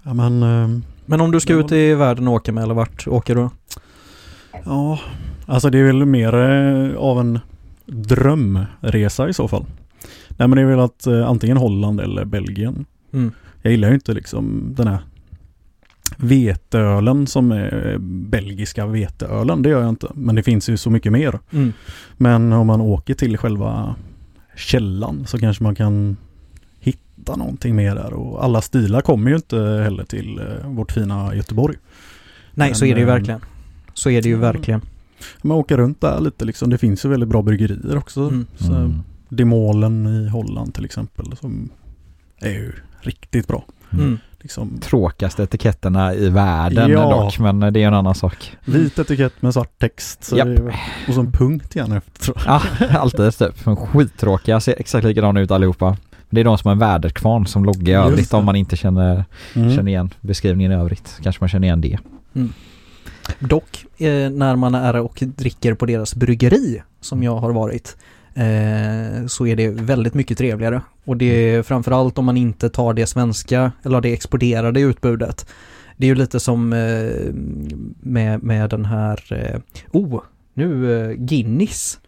[0.02, 3.08] Ja men ehm, Men om du ska ut i världen och åka med eller vart
[3.08, 3.48] åker du?
[4.64, 4.98] Ja,
[5.46, 7.38] alltså det är väl mer eh, av en
[7.86, 9.64] drömresa i så fall.
[10.40, 12.85] Nej men det är väl att eh, antingen Holland eller Belgien.
[13.12, 13.33] Mm.
[13.62, 14.98] Jag gillar ju inte liksom den här
[16.16, 19.62] veteölen som är belgiska veteölen.
[19.62, 20.09] Det gör jag inte.
[20.14, 21.38] Men det finns ju så mycket mer.
[21.53, 21.72] Mm.
[22.16, 23.94] Men om man åker till själva
[24.57, 26.16] källan så kanske man kan
[26.79, 28.12] hitta någonting mer där.
[28.12, 31.76] Och alla stilar kommer ju inte heller till eh, vårt fina Göteborg.
[32.55, 33.40] Nej, så Men, är det ju eh, verkligen.
[33.94, 34.81] Så är det ju verkligen.
[35.42, 36.70] Man åker runt där lite liksom.
[36.70, 38.20] Det finns ju väldigt bra bryggerier också.
[38.20, 38.46] Mm.
[38.59, 39.03] Så Mm.
[39.30, 41.70] Demolen i Holland till exempel som
[42.40, 43.64] är ju riktigt bra.
[43.92, 44.18] Mm.
[44.40, 47.10] Liksom Tråkigaste etiketterna i världen Ja.
[47.10, 48.56] dock men det är en annan sak.
[48.64, 50.24] vit etikett med svart text.
[50.24, 50.74] Så är,
[51.08, 52.62] och så en punkt gärna efter tror jag.
[52.80, 53.78] Ja, alltid typ.
[53.78, 55.96] Skittråkiga, ser exakt likadana ut allihopa.
[56.30, 59.24] Det är de som har en väderkvarn som logga i övrigt om man inte känner,
[59.54, 59.76] Mm.
[59.76, 61.18] känner igen beskrivningen i övrigt.
[61.22, 61.98] Kanske man känner igen det.
[63.38, 67.96] Dock, eh, när man är och dricker på deras bryggeri, som jag har varit,
[68.34, 70.82] eh, så är det väldigt mycket trevligare.
[71.04, 75.46] Och det är framförallt om man inte tar det svenska, eller det exporterade utbudet.
[75.96, 77.34] Det är ju lite som eh,
[78.00, 79.60] med, med den här, eh,
[79.92, 80.20] oh,
[80.54, 81.98] nu eh, Guinness.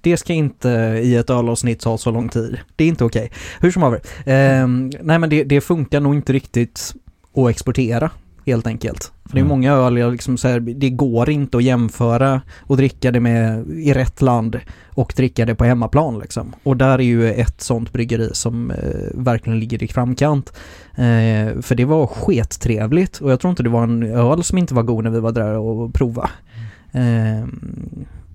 [0.00, 0.68] Det ska inte
[1.02, 2.58] i ett ölavsnitt ta så lång tid.
[2.76, 3.30] Det är inte okej.
[3.60, 4.00] Hur som haver.
[4.24, 4.68] Eh,
[5.02, 6.94] nej men det, det funkar nog inte riktigt
[7.34, 8.10] att exportera
[8.48, 9.12] helt enkelt.
[9.24, 9.48] För det är Mm.
[9.48, 13.68] många öl, jag liksom så här, det går inte att jämföra och dricka det med
[13.68, 14.60] i rätt land
[14.94, 16.54] och dricka det på hemmaplan liksom.
[16.62, 18.76] Och där är ju ett sånt bryggeri som eh,
[19.14, 20.52] verkligen ligger i framkant.
[20.94, 24.74] Eh, för det var skettrevligt och jag tror inte det var en öl som inte
[24.74, 26.30] var god när vi var där och prova.
[26.92, 27.46] Eh,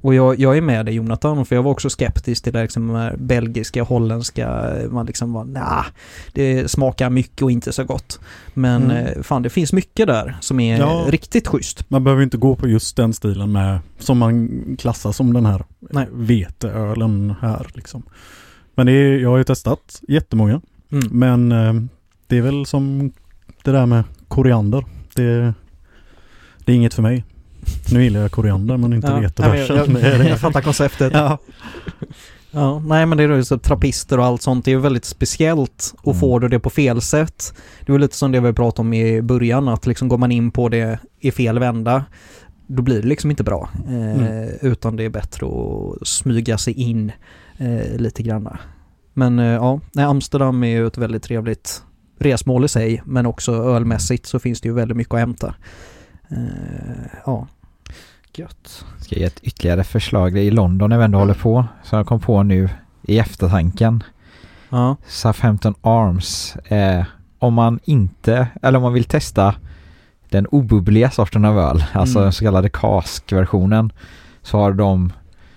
[0.04, 3.12] och jag, jag är med dig Jonathan, för jag var också skeptisk till det liksom
[3.18, 5.86] belgiska, holländska, man liksom var nah,
[6.34, 8.20] det smakar mycket och inte så gott.
[8.54, 8.98] Men Mm.
[9.06, 11.06] eh, fan det finns mycket där som är Ja.
[11.10, 11.90] riktigt schysst.
[11.90, 15.64] Man behöver inte gå på just den stilen med som man klassar som den här
[15.80, 16.08] Nej.
[16.12, 18.04] veteölen här liksom.
[18.76, 20.62] Men det är, jag har ju testat jättemånga.
[20.92, 21.08] Mm.
[21.12, 21.74] Men eh,
[22.28, 23.12] det är väl som
[23.64, 24.86] det där med koriander.
[25.16, 25.54] Det,
[26.66, 27.24] det är inget för mig.
[27.92, 29.58] Nu gillar jag koriander men inte Ja, men
[30.02, 31.14] jag, jag, jag fattar konceptet.
[31.14, 31.38] Ja,
[32.56, 35.06] Ja, nej men det är ju så trappister och allt sånt, det är ju väldigt
[35.06, 36.20] speciellt och Mm.
[36.20, 37.54] får du det på fel sätt.
[37.86, 40.52] Det var lite som det vi pratade om i början, att liksom går man in
[40.52, 42.06] på det i fel vända,
[42.68, 43.70] då blir det liksom inte bra.
[43.88, 44.50] Eh, Mm.
[44.62, 47.12] Utan det är bättre att smyga sig in
[47.58, 48.60] eh, lite granna.
[49.14, 51.84] Men eh, ja, Amsterdam är ju ett väldigt trevligt
[52.20, 55.56] resmål i sig, men också ölmässigt så finns det ju väldigt mycket att hämta.
[56.34, 57.48] Eh, ja.
[58.36, 58.86] Gött.
[59.00, 61.66] Ska jag ge ett ytterligare förslag i London när vi ändå håller på.
[61.84, 62.70] Så jag kom på nu
[63.02, 64.04] i eftertanken.
[64.70, 64.96] Ja.
[65.08, 66.56] Southampton Arms.
[66.56, 67.04] Eh,
[67.40, 69.56] om man inte, eller om man vill testa
[70.30, 72.24] den obubbliga sorten av öl, alltså Mm.
[72.24, 73.92] den så kallade cask-versionen,
[74.42, 75.14] så har de,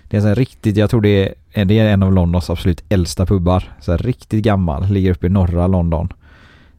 [0.09, 3.25] det är här riktigt, jag tror det är, det är en av Londons absolut äldsta
[3.25, 3.63] pubbar.
[3.79, 6.13] Så här riktigt gammal, ligger uppe i norra London.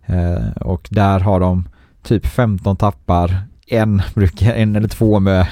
[0.07, 1.69] Eh, och där har de
[2.03, 5.47] typ 15 tappar, en, brukar, en eller två med,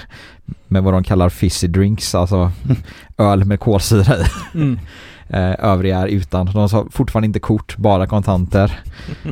[0.69, 2.53] med vad de kallar fizzy drinks, alltså
[3.19, 4.25] öl med kolsyra i.
[4.55, 4.79] Mm.
[5.29, 6.47] Eh, övriga är utan.
[6.47, 8.81] De har fortfarande inte kort, bara kontanter.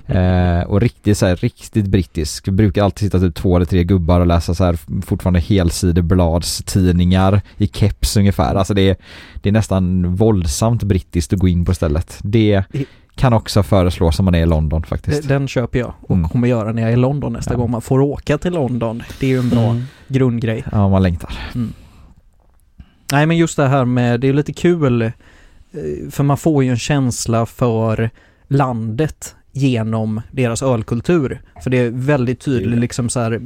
[0.07, 2.49] Eh, och riktigt så här, riktigt brittisk.
[2.49, 7.67] Brukar alltid sitta typ två eller tre gubbar och läsa så här fortfarande helsidebladstidningar i
[7.67, 8.55] keps ungefär.
[8.55, 8.97] Alltså det är,
[9.43, 12.19] det är nästan våldsamt brittiskt att gå in på stället.
[12.23, 12.65] Det
[13.17, 15.29] kan också föreslås om man är i London faktiskt.
[15.29, 16.29] Den köper jag och Mm.
[16.29, 17.59] kommer göra när jag är i London nästa Ja.
[17.59, 19.03] gång man får åka till London.
[19.21, 19.83] Det är ju en bra Mm.
[20.09, 20.65] grundgrej.
[20.73, 21.39] Ja, man längtar.
[23.13, 25.11] Nej men just det här med, det är lite kul eh,
[26.11, 28.11] för man får ju en känsla för
[28.49, 31.43] landet genom deras ölkultur.
[31.63, 33.41] För det är väldigt tydligt liksom så här eh,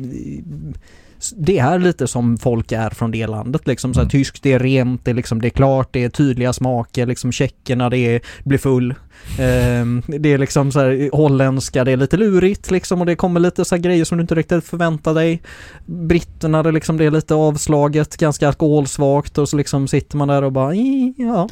[1.37, 3.95] det är lite som folk är från det landet liksom.
[3.95, 4.11] Så här, Mm.
[4.11, 7.33] Tyskt, det är rent, det är, liksom, det är klart, det är tydliga smaker, liksom
[7.33, 8.95] tjeckerna, det är, blir full.
[9.39, 13.41] Ehm, det är liksom så här, holländska, det är lite lurigt liksom och det kommer
[13.41, 15.43] lite så här grejer som du inte riktigt förväntar dig.
[15.87, 20.43] Britterna, det, liksom, det är lite avslaget, ganska alkoholsvagt och så liksom sitter man där
[20.45, 21.49] och bara "Ih, ja,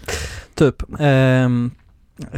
[0.55, 0.83] typ.
[1.01, 1.71] Ehm,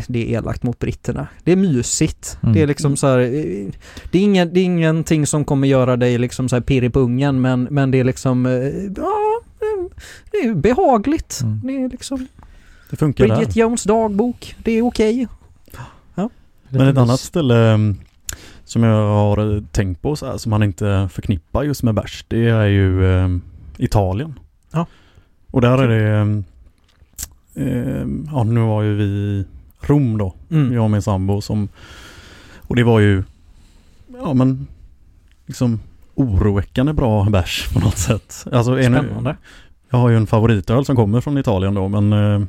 [0.07, 1.29] det är elakt mot britterna.
[1.45, 2.39] Det är mysigt.
[2.43, 2.55] Mm.
[2.55, 3.73] Det är liksom så här, eh,
[4.11, 6.91] det är, ingen, det är ingenting som kommer göra dig liksom så här pirr i
[6.91, 8.53] pungen men, men det är liksom, eh,
[8.97, 9.41] ja,
[10.31, 11.41] det är behagligt.
[11.43, 11.61] Mm.
[11.65, 12.27] Det är liksom
[12.91, 13.61] Det funkar Bridget där.
[13.61, 15.29] Jones dagbok, det är okej.
[16.69, 17.97] Men ett annat ställe mm,
[18.65, 22.25] som jag har eh, tänkt på så här, som man inte förknippar just med bärs,
[22.29, 23.29] det är ju eh,
[23.77, 24.39] Italien.
[24.71, 24.87] Ja.
[25.51, 26.43] Och där är det,
[27.55, 29.45] eh, ja nu var ju vi
[29.89, 30.73] Rom då, Mm.
[30.73, 31.69] jag och min sambo som,
[32.59, 33.23] och det var ju,
[34.23, 34.67] ja men,
[35.47, 35.81] liksom
[36.15, 38.45] oroväckande bra bärs på något sätt.
[38.53, 39.37] Alltså en, Spännande.
[39.91, 42.47] jag har ju en favoritöl som kommer från Italien då men eh,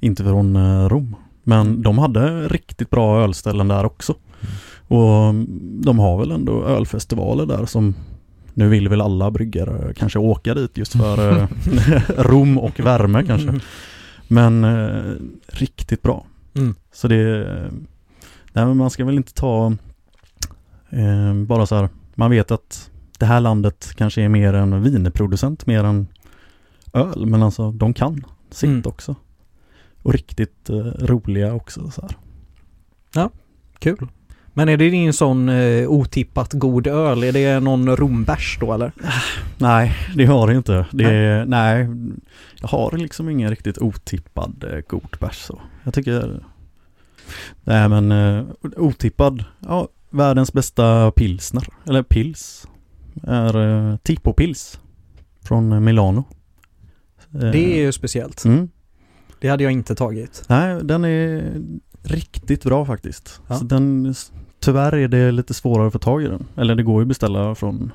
[0.00, 1.16] inte från eh, Rom.
[1.44, 4.14] Men de hade riktigt bra ölställen där också.
[4.88, 5.46] Och mm,
[5.84, 7.94] de har väl ändå ölfestivaler där som
[8.54, 11.48] nu vill väl alla bryggare kanske åka dit just för eh,
[12.18, 13.60] rom och värme kanske.
[14.28, 15.12] Men eh,
[15.46, 16.24] riktigt bra.
[16.54, 16.74] Mm.
[16.92, 17.46] Så det,
[18.52, 19.72] nej men man ska väl inte ta
[20.90, 25.66] eh, bara så här, man vet att det här landet kanske är mer en vinproducent
[25.66, 26.06] mer än
[26.92, 28.82] öl, men alltså de kan sitt Mm.
[28.84, 29.14] också.
[30.02, 32.16] Och riktigt eh, roliga också så här.
[33.78, 34.08] Kul.
[34.54, 37.24] Men är det din sån eh, otippat god öl?
[37.24, 38.92] Är det någon rombärs då eller?
[39.58, 40.86] Nej, det har det inte.
[40.90, 41.88] Det är, nej,
[42.62, 45.60] jag har liksom ingen riktigt otippad eh, god bärs så.
[45.84, 46.44] Jag tycker,
[47.64, 48.44] nej men eh,
[48.76, 52.68] otippad, ja, världens bästa pilsner, eller pils,
[53.22, 53.56] är
[53.90, 54.80] eh, Tipo Pils
[55.44, 56.24] från eh, Milano.
[57.34, 58.44] Eh, Det är ju speciellt.
[58.44, 58.68] mm,
[59.40, 60.44] Det hade jag inte tagit.
[60.48, 61.52] Nej, den är
[62.02, 63.40] riktigt bra faktiskt.
[63.48, 63.54] Ja.
[63.58, 64.14] Så den,
[64.60, 66.46] tyvärr är det lite svårare att få tag i den.
[66.56, 67.92] Eller det går ju att beställa från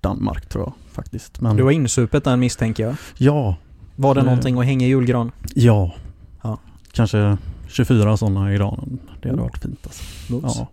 [0.00, 1.40] Danmark tror jag faktiskt.
[1.40, 2.94] Men Du har insupit den misstänker jag.
[3.16, 3.56] ja,
[3.96, 4.24] Var det Eh.
[4.24, 5.32] någonting att hänga i julgran?
[5.54, 5.94] ja,
[6.42, 6.58] Ja.
[6.92, 7.36] Kanske
[7.68, 8.98] 24 sådana i raden.
[9.22, 10.02] Det hade varit fint alltså.
[10.32, 10.56] Mums.
[10.58, 10.66] Ja.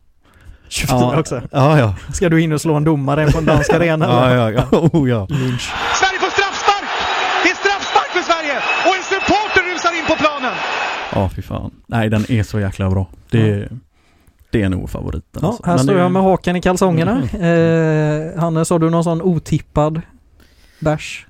[0.69, 1.41] 24 Ja, också.
[1.51, 1.95] Ja, ja.
[2.13, 4.05] Ska du in och slå en domare på en dansk arena?
[4.05, 4.77] Ja, ja, ja.
[4.77, 5.27] Oh, ja.
[5.27, 6.89] Sverige får straffspark!
[7.43, 8.55] Det är straffspark för Sverige!
[8.87, 10.57] Och en supporter rusar in på planen!
[11.13, 11.71] Ja, fy fan.
[11.87, 13.07] Nej, den är så jäkla bra.
[13.31, 13.69] Det,
[14.51, 15.39] det är nog favoriten.
[15.41, 15.63] Ja, alltså.
[15.65, 17.21] här Men står det- jag med hakan i kalsongerna.
[17.33, 20.01] Eh, Hannes, har du någon sån otippad
[20.79, 21.25] bärs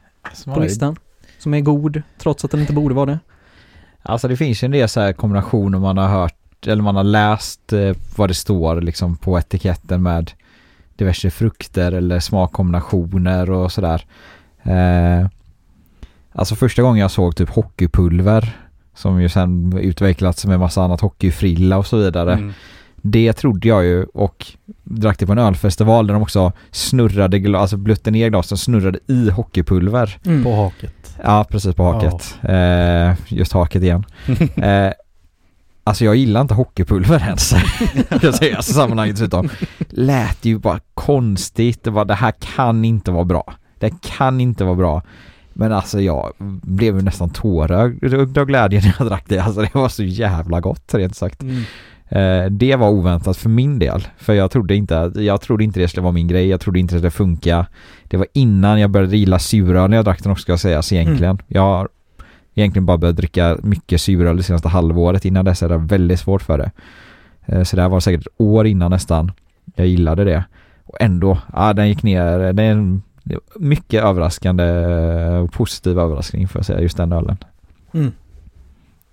[0.45, 0.95] på listan?
[1.39, 3.19] Som är god, trots att den inte borde vara det?
[4.01, 7.03] Alltså det finns ju en del så här kombinationer man har hört eller man har
[7.03, 10.31] läst eh, vad det står liksom på etiketten med
[10.95, 14.05] diverse frukter eller smakkombinationer och sådär.
[14.63, 15.27] Eh,
[16.31, 18.57] alltså första gången jag såg typ hockeypulver
[18.93, 22.33] som ju sen utvecklats med massa annat hockeyfrilla och så vidare.
[22.33, 22.53] Mm.
[23.01, 24.45] Det trodde jag ju och
[24.83, 28.99] drack det på en ölfestival där de också snurrade, glas, alltså blötte ner glasen, snurrade
[29.07, 30.17] i hockeypulver.
[30.25, 30.43] Mm.
[30.43, 31.17] På haket.
[31.23, 32.35] Ja, precis på haket.
[32.41, 34.05] Eh, just haket igen.
[34.55, 34.93] Eh,
[35.83, 37.53] alltså jag gillar inte hockeypulver ens.
[38.21, 39.49] jag säga i sammanhanget dessutom.
[39.89, 41.83] Lät ju bara konstigt.
[41.83, 43.53] Det, var, det här kan inte vara bra.
[43.79, 45.01] Det kan inte vara bra.
[45.53, 49.39] Men alltså jag blev ju nästan tårögd av glädje när jag drack det.
[49.39, 51.41] Alltså det var så jävla gott rent sagt.
[51.41, 51.63] Mm.
[52.09, 54.07] Eh, det var oväntat för min del.
[54.17, 56.47] För jag trodde inte, jag trodde inte det skulle vara min grej.
[56.47, 57.65] Jag trodde inte det skulle funka.
[58.03, 61.41] Det var innan jag började gilla suröl när jag drack den också ska sägas egentligen.
[61.47, 61.89] Jag har
[62.55, 65.25] egentligen bara börjat dricka mycket suröl det senaste halvåret.
[65.25, 66.71] Innan dess är det väldigt svårt för det.
[67.45, 69.31] Eh, så det här var säkert ett år innan nästan.
[69.75, 70.43] Jag gillade det.
[70.85, 72.53] Och ändå, ja den gick ner.
[72.53, 73.01] Det är en
[73.55, 74.63] mycket överraskande
[75.43, 77.37] och positiv överraskning får jag säga, just den ölen.
[77.93, 78.11] Mm.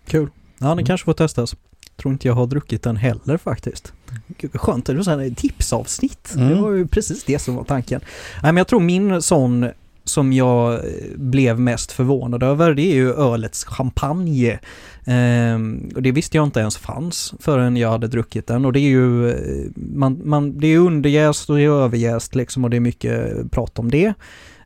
[0.08, 0.28] Kul.
[0.58, 0.84] Ja, den Mm.
[0.84, 1.56] kanske får testas.
[1.96, 3.92] Tror inte jag har druckit den heller faktiskt.
[4.38, 6.32] Gud, skönt, det var ett tipsavsnitt.
[6.34, 6.62] Det Mm.
[6.62, 8.00] var ju precis det som var tanken.
[8.42, 9.66] Nej, men jag tror min sån
[10.04, 10.80] som jag eh,
[11.16, 14.58] blev mest förvånad över, det är ju ölets champagne.
[15.04, 18.80] Ehm, och det visste jag inte ens fanns förrän jag hade druckit den och det
[18.80, 22.76] är ju, eh, man, man, det är underjäst och det är överjäst liksom och det
[22.76, 24.14] är mycket prat om det.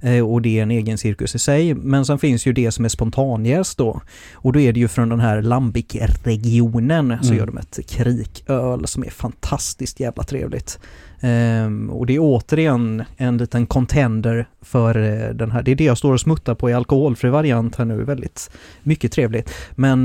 [0.03, 1.75] Eh, och det är en egen cirkus i sig.
[1.75, 4.01] Men sen finns ju det som är spontanjäst då.
[4.35, 7.39] Och då är det ju från den här Lambic-regionen så Mm.
[7.39, 10.79] gör de ett kriköl som är fantastiskt jävla trevligt.
[11.21, 15.63] Ehm, och det är återigen en liten contender för eh, den här.
[15.63, 18.05] Det är det jag står och smuttar på i alkoholfri variant här nu.
[18.05, 18.51] Väldigt
[18.83, 19.51] mycket trevligt.
[19.71, 20.05] Men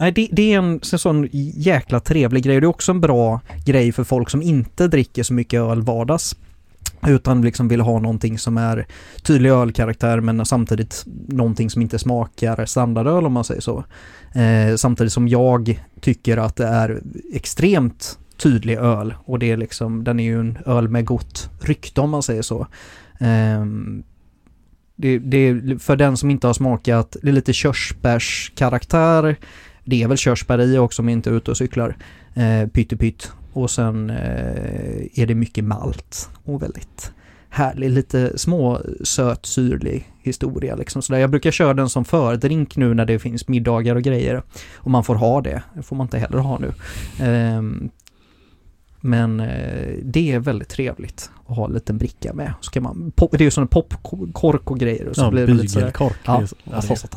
[0.00, 2.60] nej, det, det är en sån- sån jäkla trevlig grej.
[2.60, 6.36] Det är också en bra grej för folk som inte dricker så mycket öl vardags.
[7.06, 8.86] Utan liksom vill ha någonting som är
[9.22, 13.84] tydlig ölkaraktär men samtidigt någonting som inte smakar standardöl om man säger så.
[14.34, 20.04] Eh, samtidigt som jag tycker att det är extremt tydlig öl och det är liksom,
[20.04, 22.66] den är ju en öl med gott rykte om man säger så.
[23.20, 23.64] Eh,
[24.96, 29.36] det, det är för den som inte har smakat, det är lite körsbärskaraktär.
[29.84, 31.96] Det är väl körsbär i också om jag inte är ute och cyklar.
[32.34, 33.32] Eh, pyttepytt.
[33.52, 37.12] Och sen eh, är det mycket malt och väldigt
[37.50, 41.02] härlig, lite små söt syrlig historia liksom.
[41.02, 41.20] Så där.
[41.20, 44.42] Jag brukar köra den som fördrink nu när det finns middagar och grejer.
[44.74, 46.72] Och man får ha det, det får man inte heller ha nu.
[47.20, 47.90] Ehm,
[49.00, 52.52] men eh, det är väldigt trevligt att ha en liten bricka med.
[52.60, 55.08] Så kan man, pop, det är ju sån popkork och grejer.
[55.08, 55.92] Och så Ja, blir det lite sådär.
[55.98, 57.08] Ja, det, alltså,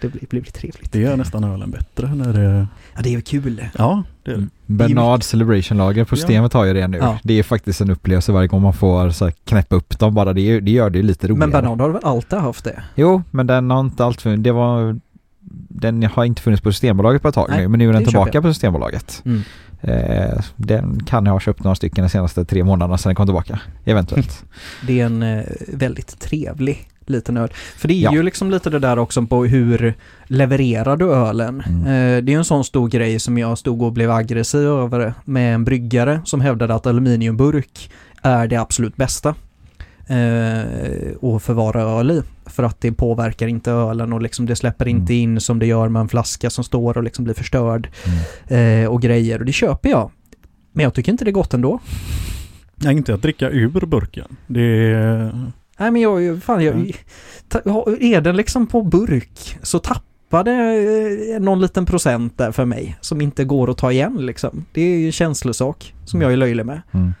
[0.00, 0.92] det blir, blir trevligt.
[0.92, 2.66] det gör nästan ölen bättre när det...
[2.94, 3.64] Ja, det är kul.
[3.78, 4.02] Ja,
[4.36, 4.46] det.
[4.66, 6.16] Bernard Celebration Lager på Ja.
[6.16, 6.98] systemet har ju det nu.
[6.98, 7.18] Ja.
[7.22, 10.32] Det är faktiskt en upplevelse varje gång man får så här, knäppa upp dem bara.
[10.32, 11.38] Det, det gör det lite roligare.
[11.38, 12.82] Men Bernard har väl alltid haft det?
[12.94, 15.00] Jo, men den har inte allt för, det var
[15.68, 18.04] den har inte funnits på Systembolaget på ett tag Nej, nu, men nu är den
[18.04, 18.42] tillbaka jag.
[18.42, 19.22] på Systembolaget.
[19.24, 19.42] Mm.
[19.80, 23.26] Eh, den kan jag ha köpt några stycken de senaste tre månaderna sedan den kom
[23.26, 23.60] tillbaka.
[23.84, 24.44] Eventuellt.
[24.86, 27.48] Det är en eh, väldigt trevlig liten öl.
[27.76, 28.12] För det är Ja.
[28.12, 29.94] ju liksom lite det där också på hur
[30.24, 31.62] levererar du ölen?
[31.66, 31.80] Mm.
[31.86, 35.54] Eh, det är en sån stor grej som jag stod och blev aggressiv över med
[35.54, 37.90] en bryggare som hävdade att aluminiumburk
[38.22, 39.34] är det absolut bästa
[40.06, 42.22] eh, att förvara öl i.
[42.46, 45.00] För att det påverkar inte ölen och liksom det släpper Mm.
[45.00, 47.88] inte in som det gör med en flaska som står och liksom blir förstörd
[48.48, 48.84] Mm.
[48.84, 49.38] eh, och grejer.
[49.38, 50.10] Och det köper jag.
[50.72, 51.80] Men jag tycker inte det är gott ändå.
[52.76, 54.36] Nej, inte att dricka ur burken.
[54.46, 55.52] Det är...
[55.80, 56.92] Nej men jag, fan jag, Mm.
[58.00, 62.96] är den liksom på burk så tappar det eh, någon liten procent där för mig
[63.00, 64.64] som inte går att ta igen liksom.
[64.72, 66.82] Det är ju en känslosak som jag är löjlig med.
[66.92, 67.12] Mm.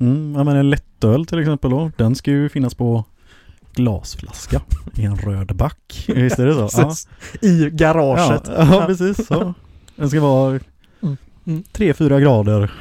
[0.00, 1.90] Mm, ja, men en lättöl till exempel då.
[1.96, 3.04] Den ska ju finnas på
[3.74, 4.62] glasflaska
[4.96, 6.04] i en röd back.
[6.14, 6.80] Visst är det så?
[6.80, 6.94] Ja.
[7.48, 8.42] I garaget.
[8.46, 9.54] Ja, ja precis så.
[9.96, 10.60] Den ska vara
[11.46, 11.62] Mm.
[11.72, 12.72] 3-4 grader.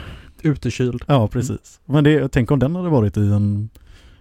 [0.42, 1.04] Utekyld.
[1.08, 1.80] Ja, precis.
[1.86, 3.70] Men det, tänk om den hade varit i en,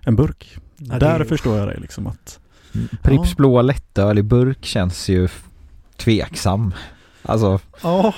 [0.01, 0.57] en burk.
[0.79, 2.39] Ja, det Där är- förstår jag det liksom att...
[3.03, 3.35] Pripps Ja.
[3.37, 5.29] blåa lättöl i burk känns ju
[5.97, 6.75] tveksam.
[7.23, 8.15] Alltså, Ja,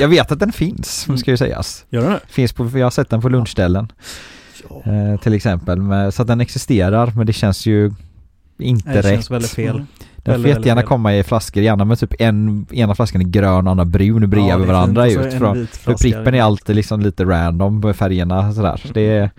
[0.00, 1.18] jag vet att den finns, Mm.
[1.18, 1.84] ska ju sägas.
[1.90, 2.20] gör den det?
[2.28, 3.92] Finns på, jag har sett den på lunchställen
[4.84, 5.78] eh, till exempel.
[5.80, 7.92] Men, så att den existerar, men det känns ju
[8.58, 9.04] inte Det rätt.
[9.04, 9.74] känns väldigt fel.
[9.74, 9.86] Mm.
[10.16, 10.88] Den får väldigt, jättegärna väldigt fel.
[10.88, 14.50] komma i flaskor, gärna med typ en, ena flaskan är grön och andra brun bredvid
[14.50, 15.76] Ja, det är varandra ut.
[15.76, 18.80] för prippen är alltid liksom lite random med färgerna sådär.
[18.86, 19.30] Så det är,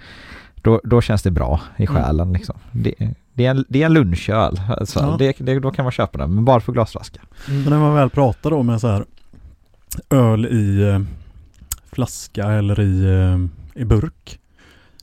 [0.67, 1.95] då, då känns det bra i Mm.
[2.03, 2.55] själen liksom.
[2.71, 2.93] Det,
[3.33, 5.15] det, är en, det är en lunchöl, alltså, Ja.
[5.19, 7.19] det, det, då kan man köpa den, men bara för glasflaska.
[7.47, 7.61] Mm.
[7.63, 9.05] Men när man väl pratar då med så här
[10.09, 10.99] öl i eh,
[11.91, 14.39] flaska eller i, eh, i burk.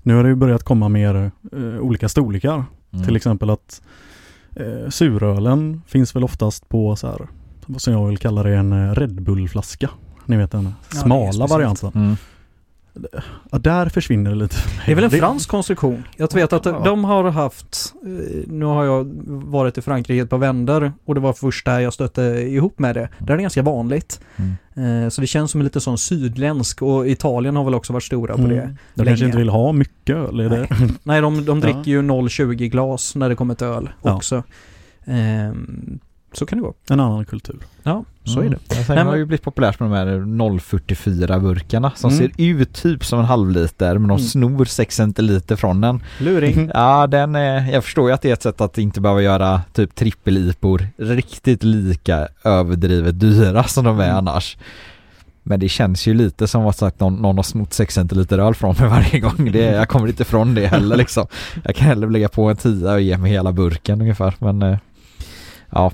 [0.02, 2.64] Nu har det ju börjat komma mer eh, olika storlekar.
[2.92, 3.04] Mm.
[3.06, 3.82] Till exempel att
[4.56, 7.28] eh, surölen finns väl oftast på så här,
[7.66, 9.90] vad som jag vill kalla det, en eh, Red Bull-flaska.
[10.26, 11.50] ni vet den Ja, smala speciellt.
[11.50, 11.90] varianten.
[11.94, 12.16] Mm.
[13.50, 14.56] Ja, där försvinner det lite.
[14.86, 16.04] Det är väl en fransk konstruktion?
[16.16, 16.82] Jag vet att Ja.
[16.84, 18.08] de har haft, eh,
[18.46, 21.92] nu har jag varit i Frankrike ett par vändor och det var först där jag
[21.92, 23.08] stötte ihop med det.
[23.18, 24.20] Där är det ganska vanligt.
[24.74, 25.04] Mm.
[25.04, 28.02] Eh, Så det känns som en lite sån sydländsk och Italien har väl också varit
[28.04, 28.62] stora på det.
[28.62, 28.76] Mm.
[28.94, 29.10] De länge.
[29.10, 30.68] kanske inte vill ha mycket öl, är det?
[31.02, 31.64] Nej, de, de Ja.
[31.66, 34.14] dricker ju 0,20 glas när det kommer till öl Ja.
[34.16, 34.42] också.
[35.04, 35.98] Ehm,
[36.32, 36.74] så kan det gå.
[36.90, 37.58] En annan kultur.
[37.82, 38.74] Ja, så är det.
[38.84, 42.18] Sen har men- ju blivit populärt med de här 0,44 burkarna som Mm.
[42.36, 44.28] ser ut typ som en halvliter men de Mm.
[44.28, 46.02] snor 6 centiliter från den.
[46.18, 46.70] Luring.
[46.74, 49.60] Ja, den är, jag förstår ju att det är ett sätt att inte behöva göra
[49.72, 54.16] typ trippelipor riktigt lika överdrivet dyra som de är Mm.
[54.16, 54.56] annars.
[55.46, 58.54] Men det känns ju lite som att sagt någon, någon har snott 6 centiliter öl
[58.54, 59.50] från mig varje gång.
[59.52, 61.26] Det, jag kommer inte ifrån det heller liksom.
[61.64, 64.34] Jag kan hellre lägga på en 10 och ge mig hela burken ungefär.
[64.38, 64.78] Men eh,
[65.70, 65.92] ja,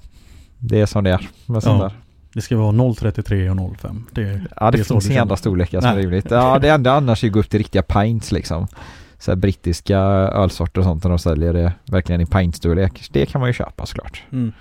[0.59, 1.89] det är som det är med sånt Ja.
[1.89, 1.95] där.
[2.33, 4.03] Det ska vara 0,33 och 0,5.
[4.11, 6.31] Det, Ja det, Det finns inga andra storlekar som är rimligt.
[6.31, 8.67] Ja det enda annars är att gå upp till riktiga pints liksom.
[9.19, 13.09] Så här brittiska ölsorter och sånt när de säljer det verkligen i pintstorlek.
[13.13, 14.23] Det kan man ju köpa såklart.
[14.33, 14.53] Mm.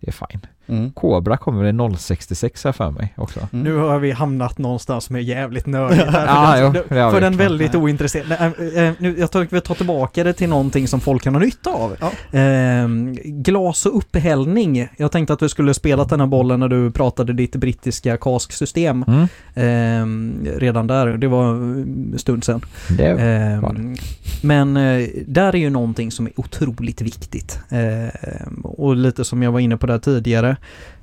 [0.00, 0.40] Det är fine.
[0.68, 0.92] Mm.
[0.92, 3.40] Cobra kommer i 066 här för mig också.
[3.52, 3.64] Mm.
[3.64, 6.26] Nu har vi hamnat någonstans som är jävligt nördigt här.
[6.38, 8.26] Ja, för jo, den, det har för den väldigt ointresserad.
[8.28, 11.34] Nej, äh, äh, nu, jag tänker vi ta tillbaka det till någonting som folk kan
[11.34, 11.96] ha nytta av.
[12.32, 14.88] Ehm, glas och upphällning.
[14.96, 19.04] Jag tänkte att vi skulle spela den här bollen när du pratade ditt brittiska kasksystem.
[19.08, 19.26] Mm.
[19.54, 22.60] Ehm, redan där, det var en stund sedan.
[22.98, 23.94] Det Ehm, var det.
[24.42, 27.58] men eh, där är ju någonting som är otroligt viktigt.
[27.70, 30.56] Ehm, och lite som jag var inne på där tidigare.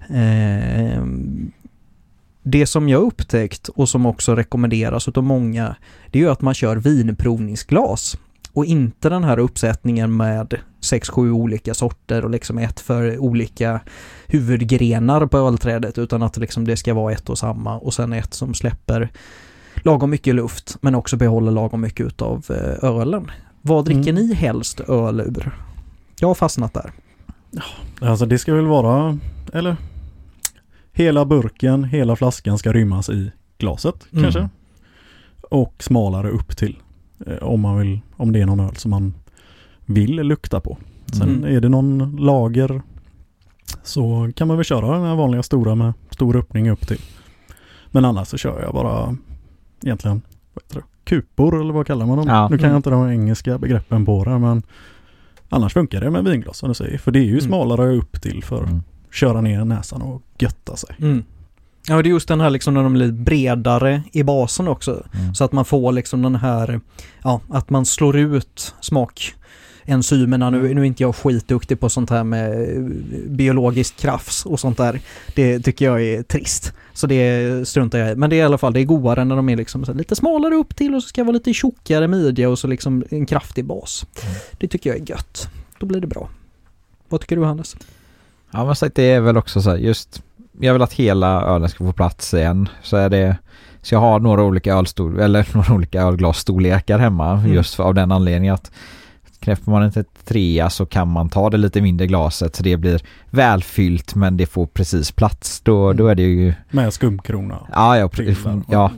[0.10, 1.52] Ehm,
[2.44, 5.76] det som jag upptäckt och som också rekommenderas utav många,
[6.12, 8.18] det är ju att man kör vinprovningsglas.
[8.54, 13.80] Och inte den här uppsättningen med 6-7 olika sorter och liksom ett för olika
[14.28, 18.34] huvudgrenar på ölträdet utan att liksom det ska vara ett och samma och sen ett
[18.34, 19.10] som släpper
[19.84, 23.32] lagom mycket luft men också behåller lagom mycket utav eh, ölen.
[23.62, 24.16] Vad dricker Mm.
[24.16, 25.52] ni helst öl ur?
[26.20, 26.92] Jag har fastnat där.
[28.02, 29.18] Alltså det ska väl vara,
[29.54, 29.76] eller?
[30.94, 34.24] Hela burken, hela flaskan ska rymmas i glaset Mm.
[34.24, 34.50] kanske.
[35.50, 36.78] Och smalare upp till.
[37.28, 39.14] eh, Om man vill, om det är någon öl som man
[39.86, 40.78] vill lukta på.
[41.14, 41.56] Sen Mm.
[41.56, 42.82] är det någon lager
[43.84, 47.02] så kan man väl köra den här vanliga stora med stor öppning upp till.
[47.92, 49.18] Men annars så kör jag bara
[49.84, 50.22] egentligen
[50.54, 52.28] vad heter det, kupor eller vad kallar man dem?
[52.28, 52.48] Ja.
[52.50, 52.78] Nu kan jag Mm.
[52.78, 54.64] inte de engelska begreppen på det men
[55.50, 56.98] annars funkar det med vinglas som du säger.
[56.98, 57.42] För det är ju Mm.
[57.42, 58.84] smalare upp till för att Mm.
[59.12, 60.96] köra ner näsan och götta sig.
[61.00, 61.24] Mm.
[61.88, 65.04] Ja, det är just den här liksom när de blir bredare i basen också.
[65.14, 65.36] Mm.
[65.36, 66.80] Så att man får liksom den här,
[67.24, 68.76] ja, att man slår ut
[69.86, 70.50] smakenzymerna.
[70.50, 72.84] Nu, nu är inte jag skitduktig på sånt här med eh,
[73.28, 75.00] biologiskt krafts och sånt där.
[75.36, 76.74] Det tycker jag är trist.
[76.94, 78.16] Så det struntar jag i.
[78.16, 80.56] Men det är i alla fall, det är godare när de är liksom lite smalare
[80.56, 83.66] upp till och så ska det vara lite tjockare midja och så liksom en kraftig
[83.66, 84.06] bas.
[84.24, 84.36] Mm.
[84.60, 85.50] Det tycker jag är gött.
[85.80, 86.30] Då blir det bra.
[87.10, 87.76] Vad tycker du Hannes?
[88.52, 90.22] Ja men så det är väl också så här, just
[90.60, 92.70] jag vill att hela ölen ska få plats i en.
[92.82, 93.38] Så är det
[93.82, 97.54] så jag har några olika ölstor eller några olika ölglasstorlekar hemma Mm.
[97.54, 98.72] just för, av den anledningen att
[99.46, 103.02] knäpper man inte trea så kan man ta det lite mindre glaset så det blir
[103.30, 105.62] välfyllt men det får precis plats.
[105.62, 107.60] Då, då är det ju Med skumkrona.
[107.74, 108.10] Ja, ja,
[108.70, 108.92] ja.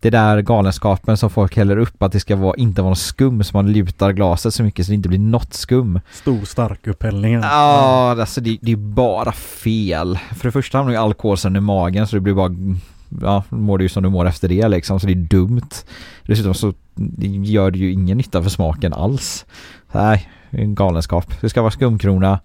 [0.00, 3.44] Det där galenskapen som folk häller upp att det ska vara, inte vara något skum
[3.44, 6.00] så man lutar glaset så mycket så det inte blir något skum.
[6.12, 7.32] Stor stark upphällning.
[7.32, 10.18] Ja, alltså det, det är bara fel.
[10.36, 12.50] För det första hamnar ju all kolsyra i magen så det blir bara
[13.20, 15.68] Ja, mår du ju som du mår efter det liksom så det är dumt.
[16.26, 16.72] Dessutom så
[17.44, 19.46] gör det ju ingen nytta för smaken alls.
[19.92, 21.34] Nej, galenskap.
[21.40, 22.40] Det ska vara skumkrona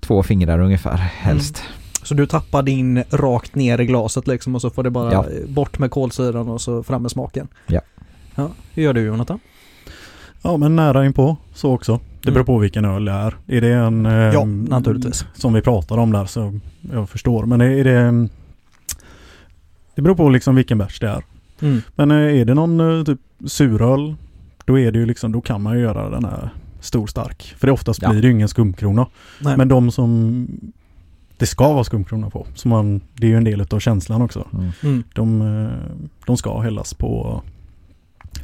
[0.00, 1.62] Två fingrar ungefär helst.
[2.02, 5.24] Så du tappar din rakt ner i glaset liksom och så får det bara Ja.
[5.48, 7.48] bort med kolsyran och så fram med smaken?
[7.66, 7.80] Ja.
[8.34, 9.40] Ja, hur gör du Jonathan?
[10.42, 12.00] Ja, men nära inpå så också.
[12.22, 12.34] Det Mm.
[12.34, 13.34] beror på vilken öl det är.
[13.46, 14.06] Är det en...
[14.06, 15.24] eh, Ja, naturligtvis.
[15.34, 16.58] Som vi pratar om där så
[16.92, 17.46] jag förstår.
[17.46, 18.28] Men är det...
[20.00, 21.22] Det beror på liksom vilken bärs det är.
[21.60, 21.82] Mm.
[21.94, 24.16] Men eh, är det någon eh, typ suröl
[24.64, 27.54] då är det ju liksom, då kan man ju göra den här stor stark.
[27.58, 28.10] För det oftast Ja.
[28.10, 29.06] blir det ju ingen skumkrona.
[29.40, 29.56] Nej.
[29.56, 30.46] Men de som
[31.36, 32.46] det ska vara skumkrona på.
[32.54, 34.46] Så man, det är ju en del av känslan också.
[34.52, 34.70] Mm.
[34.82, 35.02] Mm.
[35.14, 35.96] De, eh,
[36.26, 37.42] de ska hällas på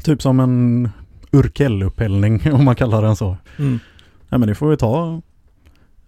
[0.03, 0.89] typ som en
[1.31, 3.37] urkellupphällning om man kallar den så.
[3.59, 3.79] Mm.
[4.29, 5.21] Nej men det får vi ta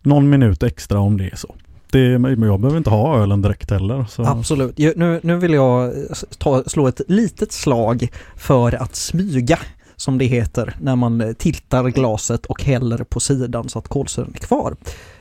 [0.03, 1.55] någon minut extra om det är så.
[1.93, 4.07] Det, men jag behöver inte ha ölen direkt heller.
[4.09, 4.24] Så.
[4.24, 4.78] Absolut.
[4.78, 5.93] Nu, nu vill jag
[6.39, 9.59] ta, slå ett litet slag för att smyga
[9.97, 14.39] som det heter när man tiltar glaset och häller på sidan så att kolsyran är
[14.39, 14.76] kvar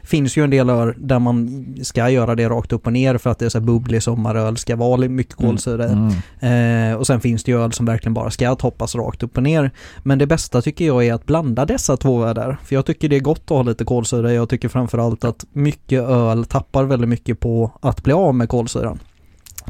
[0.08, 3.30] finns ju en del öl där man ska göra det rakt upp och ner för
[3.30, 5.92] att det är så här bubblig sommaröl, ska vara mycket kolsyra i.
[5.92, 6.92] Mm.
[6.92, 9.44] Eh, och sen finns det ju öl som verkligen bara ska toppas rakt upp och
[9.44, 9.72] ner.
[10.04, 12.58] Men det bästa tycker jag är att blanda dessa två där.
[12.64, 14.34] För jag tycker det är gott att ha lite kolsyra.
[14.34, 19.00] Jag tycker framförallt att mycket öl tappar väldigt mycket på att bli av med kolsyran.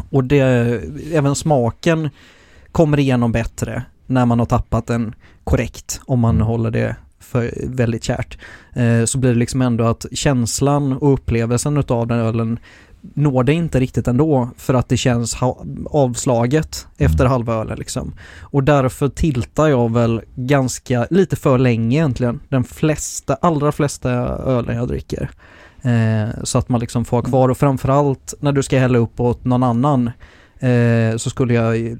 [0.09, 0.41] Och det,
[1.13, 2.09] även smaken
[2.71, 8.03] kommer igenom bättre när man har tappat den korrekt, om man håller det för väldigt
[8.03, 8.37] kärt.
[8.73, 12.59] Eh, så blir det liksom ändå att känslan och upplevelsen utav den ölen
[13.13, 15.37] når det inte riktigt ändå för att det känns
[15.85, 18.13] avslaget efter halva ölen liksom.
[18.41, 24.77] Och därför tiltar jag väl ganska, lite för länge egentligen, den flesta, allra flesta ölen
[24.77, 25.29] jag dricker.
[25.81, 29.19] Eh, så att man liksom får ha kvar och framförallt när du ska hälla upp
[29.19, 30.11] åt någon annan
[30.59, 31.97] eh, så skulle jag,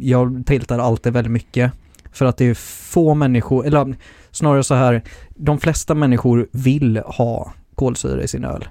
[0.00, 1.72] jag tiltar alltid väldigt mycket
[2.12, 2.54] för att det är
[2.92, 3.96] få människor, eller
[4.30, 8.68] snarare så här, de flesta människor vill ha kolsyra i sin öl.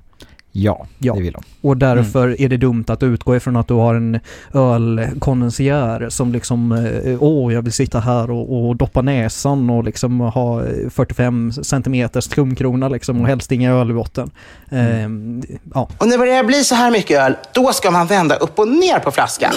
[0.54, 1.14] Ja, Ja.
[1.14, 1.44] det vill de.
[1.62, 4.20] Och därför är det dumt att utgå ifrån att du har en
[4.54, 10.20] ölkondensör som liksom, eh, åh jag vill sitta här och, och doppa näsan och liksom
[10.20, 14.32] ha eh, 45 centimeters skumkrona liksom och helst inga öl i botten.
[14.70, 15.42] Ehm,
[15.74, 18.60] ja, Och när det börjar bli så här mycket öl, då ska man vända upp
[18.60, 19.54] och ner på flaskan.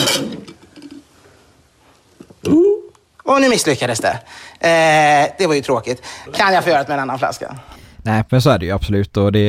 [3.25, 4.19] Och nu misslyckades det.
[4.61, 6.03] Eh, det var ju tråkigt.
[6.35, 7.57] Kan jag få göra det med en annan flaska?
[8.03, 9.41] Nej, men så är det ju absolut och det,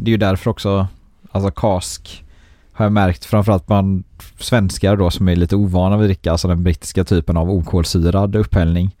[0.00, 0.86] det är ju därför också,
[1.32, 2.24] alltså kask
[2.72, 4.04] har jag märkt framförallt bland
[4.38, 8.36] svenskar då som är lite ovana vid att dricka, alltså den brittiska typen av okolsyrad
[8.36, 8.96] upphällning.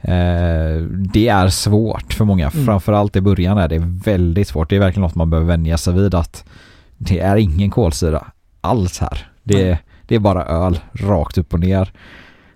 [0.00, 0.80] Eh,
[1.12, 2.66] det är svårt för många, Mm.
[2.66, 4.70] framförallt i början är det väldigt svårt.
[4.70, 6.44] Det är verkligen något man behöver vänja sig vid att
[6.98, 8.26] det är ingen kolsyra
[8.60, 9.28] alls här.
[9.42, 11.92] Det, är- det är bara öl rakt upp och ner.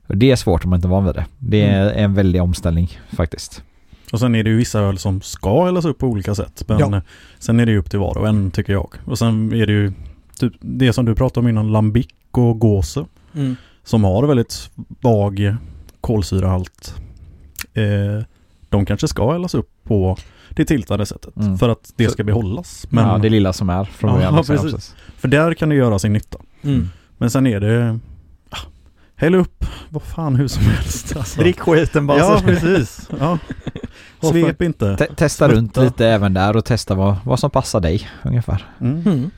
[0.08, 1.24] Och det är svårt om man inte är van vid det.
[1.38, 3.62] Det är en väldig omställning faktiskt.
[4.12, 6.64] Och sen är det ju vissa öl som ska hällas upp på olika sätt.
[6.66, 6.96] Men Ja.
[6.96, 7.02] eh,
[7.38, 8.94] sen är det ju upp till var och en tycker jag.
[9.04, 9.92] Och sen är det ju
[10.38, 13.04] typ det som du pratade om innan, lambic och gåse.
[13.34, 13.56] mm.
[13.84, 15.56] Som har väldigt vag
[16.00, 16.94] kolsyrahalt.
[17.74, 18.24] Eh,
[18.68, 20.16] de kanske ska hällas upp på
[20.50, 21.36] det tiltade sättet.
[21.36, 21.58] Mm.
[21.58, 22.86] För att det ska behållas.
[22.90, 24.38] Men, ja, det lilla som är från Ja, början.
[24.38, 24.94] också, precis.
[25.16, 26.38] För där kan det göra sin nytta.
[26.62, 26.88] Mm.
[27.18, 27.98] Men sen är det...
[29.20, 31.16] Häll upp vad fan hur som helst.
[31.16, 31.40] Alltså.
[31.40, 32.18] Drick skiten bara.
[32.18, 33.08] Ja, så- precis.
[33.20, 33.38] Ja.
[34.20, 34.96] Svep inte.
[34.96, 35.58] Te- testa Smutta.
[35.58, 38.66] runt lite även där och testa vad, vad som passar dig ungefär.
[38.80, 39.02] Mm.
[39.06, 39.30] Mm.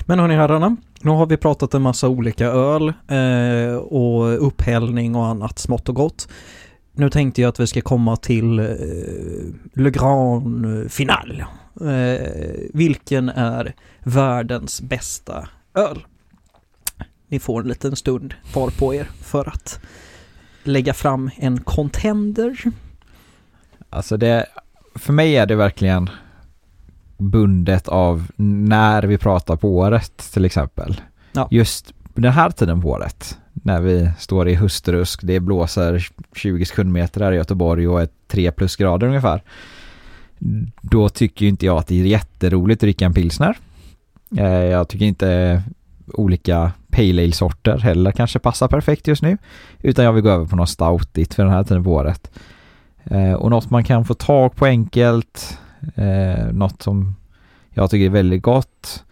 [0.00, 5.26] Men hörni herrarna, nu har vi pratat en massa olika öl eh, och upphällning och
[5.26, 6.28] annat smått och gott.
[6.94, 8.66] Nu tänkte jag att vi ska komma till eh,
[9.74, 11.44] Le Grand Final.
[11.80, 12.26] Eh,
[12.74, 13.74] vilken är
[14.04, 16.02] världens bästa öl?
[17.32, 19.80] Ni får en liten stund var på er för att
[20.62, 22.58] lägga fram en contender.
[23.90, 24.46] Alltså det,
[24.94, 26.10] för mig är det verkligen
[27.18, 31.00] bundet av när vi pratar på året till exempel.
[31.32, 31.48] Ja.
[31.50, 37.20] Just den här tiden på året när vi står i höstrusk, det blåser 20 sekundmeter
[37.20, 39.42] här i Göteborg och är 3 plusgrader ungefär.
[40.80, 43.56] Då tycker inte jag att det är jätteroligt att dricka en pilsner.
[44.38, 45.62] Eh, Jag tycker inte
[46.14, 49.38] olika pale ale-sorter heller kanske passar perfekt just nu.
[49.80, 52.30] Utan jag vill gå över på något stoutigt för den här tiden på året.
[53.04, 55.58] Eh, och något man kan få tag på enkelt,
[55.94, 57.16] eh, något som
[57.70, 59.04] jag tycker är väldigt gott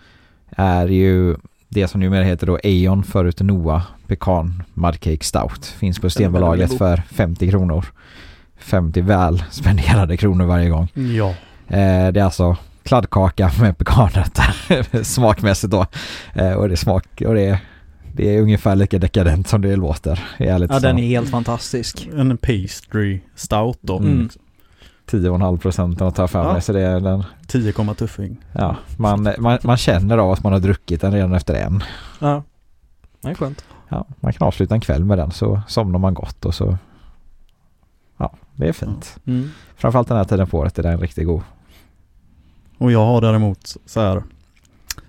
[0.51, 1.37] är ju
[1.69, 5.67] det som numera heter då Aeon förut Noah Pecan Mudcake Stout.
[5.67, 7.85] Finns på Systembolaget för 50 kronor.
[8.59, 10.89] 50 väl spenderade kronor varje gång.
[10.95, 11.29] Ja.
[11.69, 12.57] Eh, det är alltså
[12.91, 15.87] kladdkaka med pekannötter smakmässigt då.
[16.35, 17.61] Eh, och det smak och det,
[18.13, 20.25] det är ungefär lika dekadent som det låter.
[20.39, 21.03] Ärligt Ja, den sagt.
[21.03, 22.09] är helt fantastisk.
[22.17, 23.99] En pastry stout då.
[23.99, 24.29] Mm.
[25.11, 28.37] 10,5 procent att ta för mig så det är den 10, tuffing.
[28.53, 31.83] Ja, man, man, man känner av att man har druckit den redan efter en.
[32.19, 32.43] Ja,
[33.21, 33.65] det är skönt.
[33.89, 36.79] Ja, man kan avsluta en kväll med den så somnar man gott och så
[38.17, 39.19] Ja, det är fint.
[39.27, 39.51] Mm.
[39.77, 41.43] Framförallt den här tiden på året är den riktigt god.
[42.81, 44.23] Och jag har däremot så här.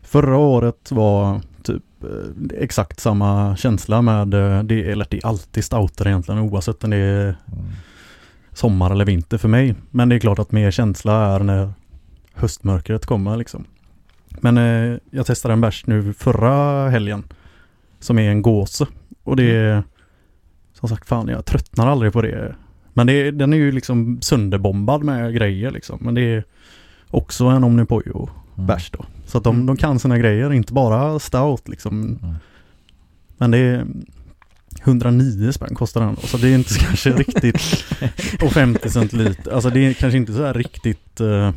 [0.02, 5.64] Förra året var typ eh, exakt samma känsla med eh, det, eller det är alltid
[5.64, 7.66] stouter egentligen oavsett om det är Mm.
[8.54, 9.76] sommar eller vinter för mig.
[9.92, 11.74] Men det är klart att mer känsla är när
[12.34, 13.66] höstmörkret kommer liksom.
[14.30, 17.24] Men eh, jag testade en bärs nu förra helgen
[18.00, 18.88] som är en gåse.
[19.24, 19.84] Och det är
[20.74, 22.56] som sagt fan jag tröttnar aldrig på det.
[22.94, 26.00] Men det den är ju liksom sönderbombad med grejer liksom.
[26.02, 26.44] Men det är
[27.12, 28.68] också en Omnipojo Mm.
[28.68, 29.06] bärs då.
[29.26, 32.18] Så att de, de kan sina grejer, inte bara stout liksom.
[32.24, 32.36] Mm.
[33.38, 33.86] Men det är
[34.84, 36.16] 109 spänn kostar den.
[36.16, 37.86] Så det är inte kanske riktigt
[38.44, 39.52] och 50 centiliter.
[39.52, 41.52] Alltså det är kanske inte så här riktigt uh,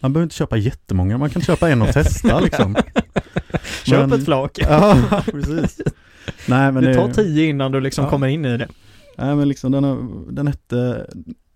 [0.00, 2.76] Man behöver inte köpa jättemånga, man kan köpa en och testa liksom.
[3.84, 4.58] Köp Men- ett flak.
[4.62, 5.80] Ja, precis.
[6.46, 8.10] Nej men Det tar det, tio innan du liksom Ja.
[8.10, 8.68] kommer in i det.
[9.18, 11.06] nej men liksom den, den hette,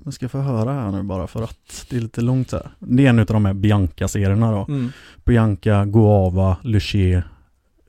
[0.05, 2.71] jag ska få höra här nu bara för att det är lite långt här.
[2.79, 4.65] Det är en av de här Bianca-serierna då.
[4.69, 4.93] Mm.
[5.25, 7.23] Bianca, Guava, Luché,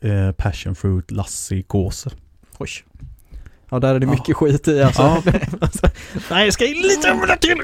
[0.01, 2.09] eh, Passion Fruit, Lassi, Kåse.
[2.57, 2.69] Oj.
[3.69, 4.11] Ja, där är det Ja.
[4.11, 5.01] mycket skit i alltså.
[5.01, 5.21] Ja.
[6.31, 7.57] Nej, jag ska in lite över till.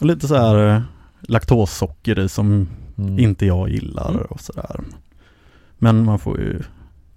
[0.00, 0.82] Och lite så här eh,
[1.20, 2.68] laktossocker i som
[2.98, 3.18] Mm.
[3.18, 4.22] inte jag gillar Mm.
[4.22, 4.80] och sådär.
[5.78, 6.62] Men man får ju,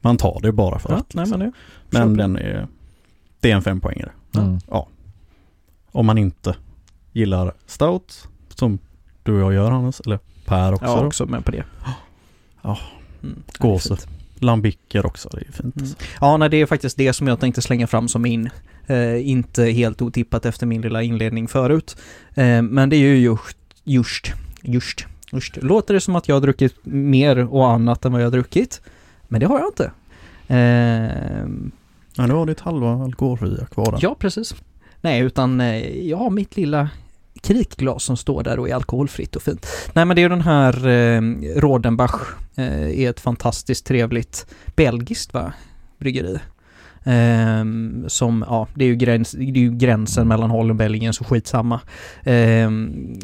[0.02, 1.14] man tar det bara för Ja, att.
[1.14, 1.40] nej, liksom.
[1.40, 1.52] men
[1.90, 2.68] det, men den är,
[3.40, 4.12] det är en fempoängare.
[4.36, 4.60] Mm.
[4.68, 4.88] Ja.
[5.92, 6.56] Om man inte
[7.12, 8.80] gillar stout, som
[9.24, 10.86] du och jag gör Hannes, eller Per också.
[10.86, 11.08] ja, då.
[11.08, 11.64] också med på det.
[12.64, 12.78] Ja.
[13.24, 13.44] Mm.
[13.58, 13.94] Gåse.
[13.94, 14.00] Är.
[14.44, 15.78] Lambicker också, det är fint.
[15.78, 15.90] Mm.
[16.22, 18.50] Ja, nej, det är faktiskt det som jag tänkte slänga fram som min.
[18.88, 21.98] Eh, inte helt otippat efter min lilla inledning förut.
[22.34, 25.58] Eh, men det är ju just, just, just, just.
[25.58, 28.82] Låter det som att jag har druckit mer och annat än vad jag har druckit?
[29.28, 29.92] Men det har jag inte.
[30.48, 31.46] Eh,
[32.16, 34.00] Ja, nu har ditt halva alkoholfria kvar där.
[34.02, 34.56] Ja, precis.
[35.02, 36.90] Nej, utan eh, jag har mitt lilla
[37.42, 39.68] krikglas som står där och är alkoholfritt och fint.
[39.94, 41.22] Nej, men det är ju den här eh,
[41.56, 42.22] Rodenbach,
[42.56, 44.46] eh, är ett fantastiskt trevligt
[44.76, 45.54] belgiskt va,
[45.98, 46.40] bryggeri.
[47.04, 47.66] Eh,
[48.08, 51.24] som, ja, det är, ju gräns, det är ju gränsen mellan Holland och Belgien, så
[51.24, 51.80] skitsamma.
[52.24, 52.70] Eh,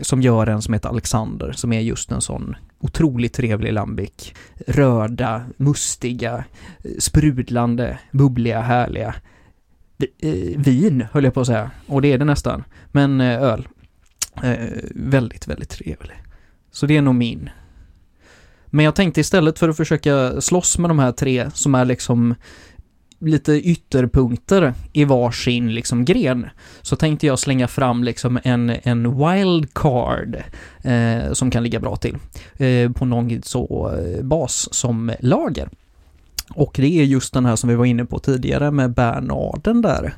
[0.01, 4.33] som gör en som heter Alexander, som är just en sån otroligt trevlig lambic.
[4.67, 6.43] Röda, mustiga,
[6.99, 9.15] sprudlande, bubbliga, härliga
[10.19, 11.71] eh, vin, höll jag på att säga.
[11.87, 12.63] Och det är det nästan.
[12.91, 13.67] Men eh, öl.
[14.43, 14.55] Eh,
[14.95, 16.23] väldigt, väldigt trevlig.
[16.71, 17.49] Så det är nog min.
[18.65, 22.35] Men jag tänkte istället för att försöka slåss med de här tre som är liksom
[23.19, 26.49] lite ytterpunkter i varsin liksom gren
[26.81, 30.35] så tänkte jag slänga fram liksom en, en wildcard
[30.83, 32.17] eh, som kan ligga bra till
[32.57, 35.69] eh, på någon så eh, bas som lager.
[36.49, 40.13] Och det är just den här som vi var inne på tidigare med Bernaden där.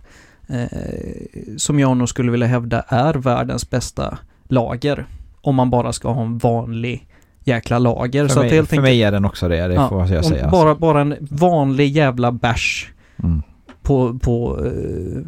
[0.48, 5.06] Eh, som jag nog skulle vilja hävda är världens bästa lager.
[5.42, 7.08] Om man bara ska ha en vanlig
[7.50, 8.28] jäkla lager.
[8.28, 10.08] För, så mig, att helt för mig är den också det, det Ja, får jag
[10.08, 10.20] säga.
[10.46, 10.50] alltså.
[10.52, 12.92] Bara, bara en vanlig jävla bärs
[13.24, 13.42] Mm.
[13.82, 15.24] på, på uh,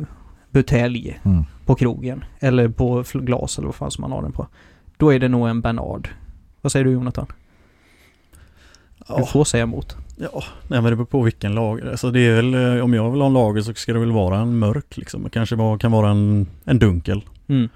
[0.51, 1.43] butelj Mm.
[1.65, 2.23] på krogen.
[2.39, 4.47] Eller på glas eller vad fan som man har den på.
[4.97, 6.09] Då är det nog en Bernard.
[6.61, 7.25] Vad säger du Jonathan?
[9.17, 9.95] Du får säga emot.
[10.17, 10.43] ja.
[10.67, 11.91] Nej, men det beror på vilken lager.
[11.91, 14.11] Alltså det är väl, eh, om jag vill ha en lager så ska det väl
[14.11, 15.23] vara en mörk liksom.
[15.23, 17.21] Det kanske var, kan vara en, en dunkel.
[17.47, 17.69] Mm.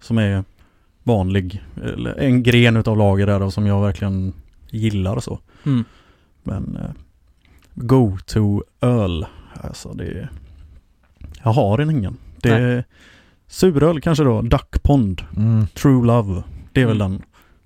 [0.00, 0.44] som är
[1.08, 4.32] vanlig, eller en gren utav lager där då, som jag verkligen
[4.70, 5.38] gillar och så.
[5.66, 5.84] Mm.
[6.42, 6.90] Men eh,
[7.74, 9.26] go-to öl,
[9.60, 10.28] alltså det
[11.42, 12.16] jag har en ingen.
[12.42, 12.84] Det är
[13.46, 15.66] suröl kanske då, Duck Pond, Mm.
[15.66, 16.42] True Love,
[16.72, 17.10] det är väl Mm.
[17.12, 17.22] den.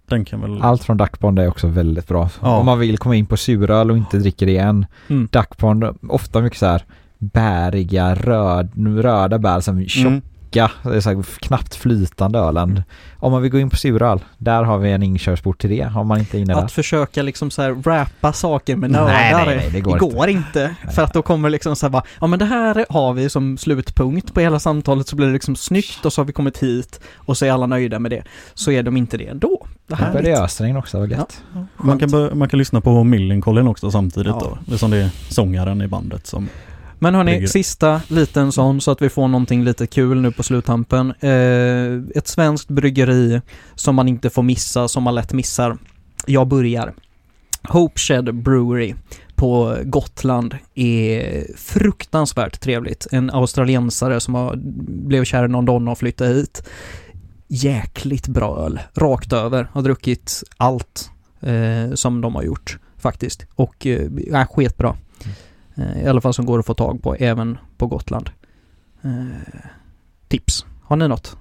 [0.06, 2.30] Den kan väl, Allt från Duckpond är också väldigt bra.
[2.42, 2.56] Ja.
[2.58, 4.86] Om man vill komma in på suröl och inte dricker det igen.
[5.08, 5.28] Mm.
[5.32, 6.84] Duckpond, ofta mycket så här
[7.18, 8.70] bäriga, röd,
[9.02, 9.86] röda bär som
[10.52, 12.82] tjocka, det är så här knappt flytande ölen.
[13.18, 15.82] Om man vill gå in på suröl, där har vi en inkörsport till det.
[15.82, 16.60] Har man inte inne där.
[16.64, 19.46] Att försöka liksom så här rappa saker med Nej, nördar.
[19.46, 20.74] nej, nej, det går inte.
[20.94, 23.58] För att då kommer liksom så här bara, ja men det här har vi som
[23.58, 27.00] slutpunkt på hela samtalet så blir det liksom snyggt och så har vi kommit hit
[27.16, 28.22] och så är alla nöjda med det.
[28.54, 29.66] Så är de inte det ändå.
[29.86, 31.42] Det Här började det ösregna också, vad gött.
[31.76, 34.38] man, kan man kan lyssna på Millencolin också samtidigt Ja.
[34.40, 34.58] då.
[34.66, 36.48] Det är som det är sångaren i bandet som,
[37.02, 37.46] Men hörni, Brygger.
[37.46, 41.12] sista liten sån så att vi får någonting lite kul nu på sluttampen.
[41.20, 43.40] Eh, ett svenskt bryggeri
[43.74, 45.78] som man inte får missa, som man lätt missar.
[46.26, 46.94] Jag börjar.
[47.68, 48.94] Hope Shed Brewery
[49.34, 53.06] på Gotland är fruktansvärt trevligt.
[53.10, 54.56] En australiensare som har,
[55.06, 56.68] blev kär i någon donna och flyttade hit.
[57.48, 59.68] Jäkligt bra öl, rakt över.
[59.72, 63.46] Har druckit allt eh, som de har gjort faktiskt.
[63.54, 64.00] Och eh.
[64.32, 64.46] Eh,
[66.04, 68.30] I alla fall som går att få tag på även på Gotland.
[69.02, 69.10] Eh,
[70.28, 70.66] tips.
[70.82, 71.36] Har ni något?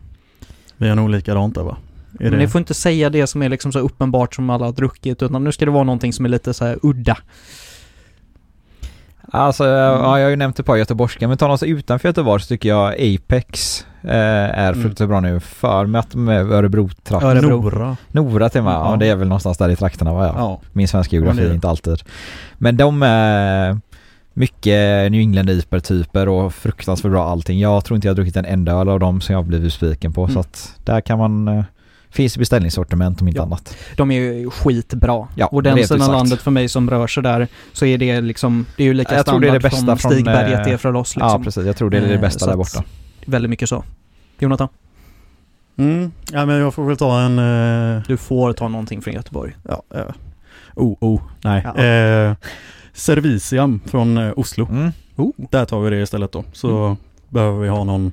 [0.78, 1.78] vi är nog likadant där va?
[2.20, 4.66] Är Men det, ni får inte säga det som är liksom så uppenbart som alla
[4.66, 7.18] har druckit utan nu ska det vara någonting som är lite så här udda.
[9.34, 12.48] Alltså, ja, jag har ju nämnt ett par göteborgska, men ta något utanför Göteborg så
[12.48, 14.82] tycker jag Apex eh, är Mm.
[14.82, 15.40] fruktansvärt bra nu.
[15.40, 17.30] För med att de är Örebro-trakten.
[17.30, 17.50] Örebro.
[17.62, 17.98] Nora.
[18.12, 18.92] Nora till och med, ja.
[18.92, 18.98] Ja.
[18.98, 20.26] det är väl någonstans där i trakterna va?
[20.26, 20.34] Ja.
[20.38, 20.62] Ja.
[20.74, 22.04] Min svenska Ja, geografi det är inte alltid.
[22.58, 23.78] Men de är
[24.34, 27.60] mycket New England IPer-typer och fruktansvärt bra allting.
[27.60, 29.66] Jag tror inte jag har druckit en enda öl av dem som jag har blivit
[29.66, 30.22] besviken på.
[30.24, 30.34] Mm.
[30.34, 31.64] Så att där kan man, eh,
[32.10, 33.44] finns det beställningssortiment om inte Ja.
[33.44, 33.78] annat.
[33.98, 35.28] De är ju skitbra.
[35.36, 36.12] Ja, och den sidan sagt.
[36.12, 39.16] landet för mig som rör sig där så är det liksom, det är ju lika
[39.16, 41.30] Jag tror det är det standard bästa som från, Stigberget eh, är för oss liksom.
[41.30, 42.84] Ja precis, jag tror det är det Eh, bästa så där borta.
[43.26, 43.84] Väldigt mycket så.
[44.40, 44.68] Jonathan?
[45.78, 46.12] Mm.
[46.32, 47.40] Ja men jag får väl ta en...
[47.98, 49.56] Eh, Du får ta någonting från Göteborg.
[49.70, 50.02] ja, eh,
[50.76, 51.62] oh, oh, nej.
[51.76, 51.84] Ja.
[51.84, 52.36] Eh,
[52.94, 54.68] Serviciam från eh, Oslo.
[54.72, 54.92] Mm.
[55.16, 55.32] Oh.
[55.38, 56.44] Där tar vi det istället då.
[56.54, 56.98] Så Mm.
[57.30, 58.12] behöver vi ha någon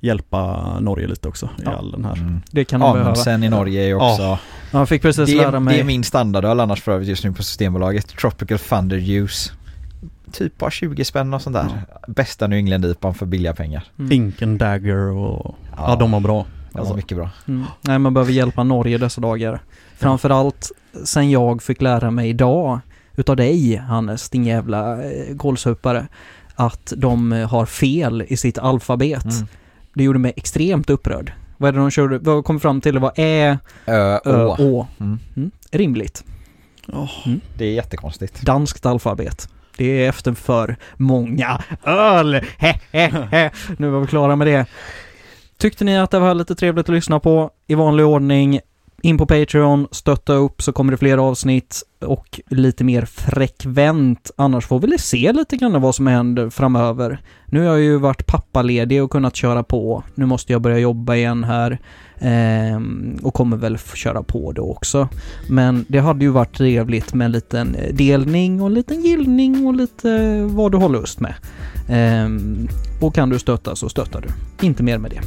[0.00, 1.70] hjälpa Norge lite också i Ja.
[1.76, 2.12] all den här.
[2.12, 2.40] Mm.
[2.50, 3.00] Det kan de behöva.
[3.10, 4.38] Amundsen i Norge är också...
[4.70, 5.74] Jag fick precis det, lära är, mig.
[5.74, 8.08] det är min standardöl annars för övrigt just nu på Systembolaget.
[8.08, 9.52] Tropical Thunder Juice.
[10.32, 11.66] Typ bara 20 spänn och sånt där.
[12.08, 13.84] Bästa New England-IPan för billiga pengar.
[13.98, 14.12] Mm.
[14.12, 15.54] Inken Dagger och...
[15.76, 16.46] Ja, de var bra.
[16.72, 16.88] Alltså.
[16.90, 17.30] var mycket bra.
[17.48, 17.64] Mm.
[17.80, 19.60] Nej, man behöver hjälpa Norge dessa dagar.
[19.98, 20.70] Framförallt
[21.04, 22.80] sen jag fick lära mig idag
[23.16, 26.06] utav dig, Hannes, din jävla eh, kålsupare,
[26.54, 29.24] att de eh, har fel i sitt alfabet.
[29.24, 29.46] Mm.
[29.94, 31.32] Det gjorde mig extremt upprörd.
[31.56, 32.18] Vad är det de körde?
[32.18, 32.94] Vad kom fram till?
[32.94, 34.56] Det var Ä, Ö, Ö, Å.
[34.58, 34.86] Å.
[35.00, 35.18] Mm.
[35.36, 35.50] Mm.
[35.70, 36.24] Rimligt.
[37.54, 38.42] Det är jättekonstigt.
[38.42, 39.48] Danskt alfabet.
[39.76, 42.34] Det är efter för många öl.
[42.58, 43.50] He, he, he.
[43.78, 44.66] Nu var vi klara med det.
[45.58, 48.60] Tyckte ni att det var lite trevligt att lyssna på i vanlig ordning?
[49.02, 54.30] In på Patreon, stötta upp så kommer det fler avsnitt och lite mer frekvent.
[54.36, 57.20] Annars får vi se lite grann vad som händer framöver.
[57.46, 60.04] Nu har jag ju varit pappaledig och kunnat köra på.
[60.14, 61.78] Nu måste jag börja jobba igen här.
[62.18, 65.08] Ehm, och kommer väl köra på då också.
[65.48, 69.66] Men det hade ju varit trevligt med en liten eh, delning och en liten gillning
[69.66, 71.34] och lite eh, vad du har lust med.
[71.88, 72.68] Ehm,
[73.00, 74.28] och kan du stötta så stöttar du.
[74.66, 75.20] Inte mer med det.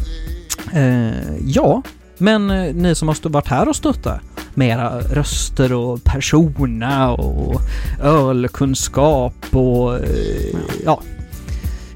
[0.80, 1.82] Eh, ja,
[2.20, 4.22] men eh, ni som har varit här och stöttat
[4.53, 7.61] med era röster och persona och
[8.03, 10.55] ölkunskap och eh,
[10.86, 11.01] ja,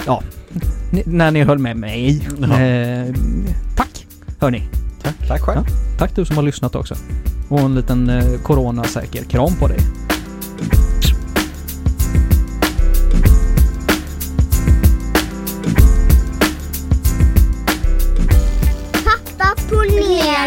[0.06, 0.24] ja,
[0.92, 2.28] Ni, när ni höll med mig.
[2.42, 3.16] Eh,
[3.76, 4.08] tack,
[4.40, 4.64] hörni.
[5.28, 5.66] Tack själv.
[5.68, 6.96] Ja, tack du som har lyssnat också.
[7.50, 9.80] Och en liten eh, coronasäker kram på dig.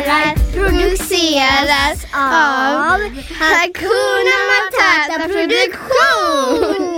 [0.06, 3.00] Ponerar produceras av
[3.38, 6.96] Hakuna Matata Produktion.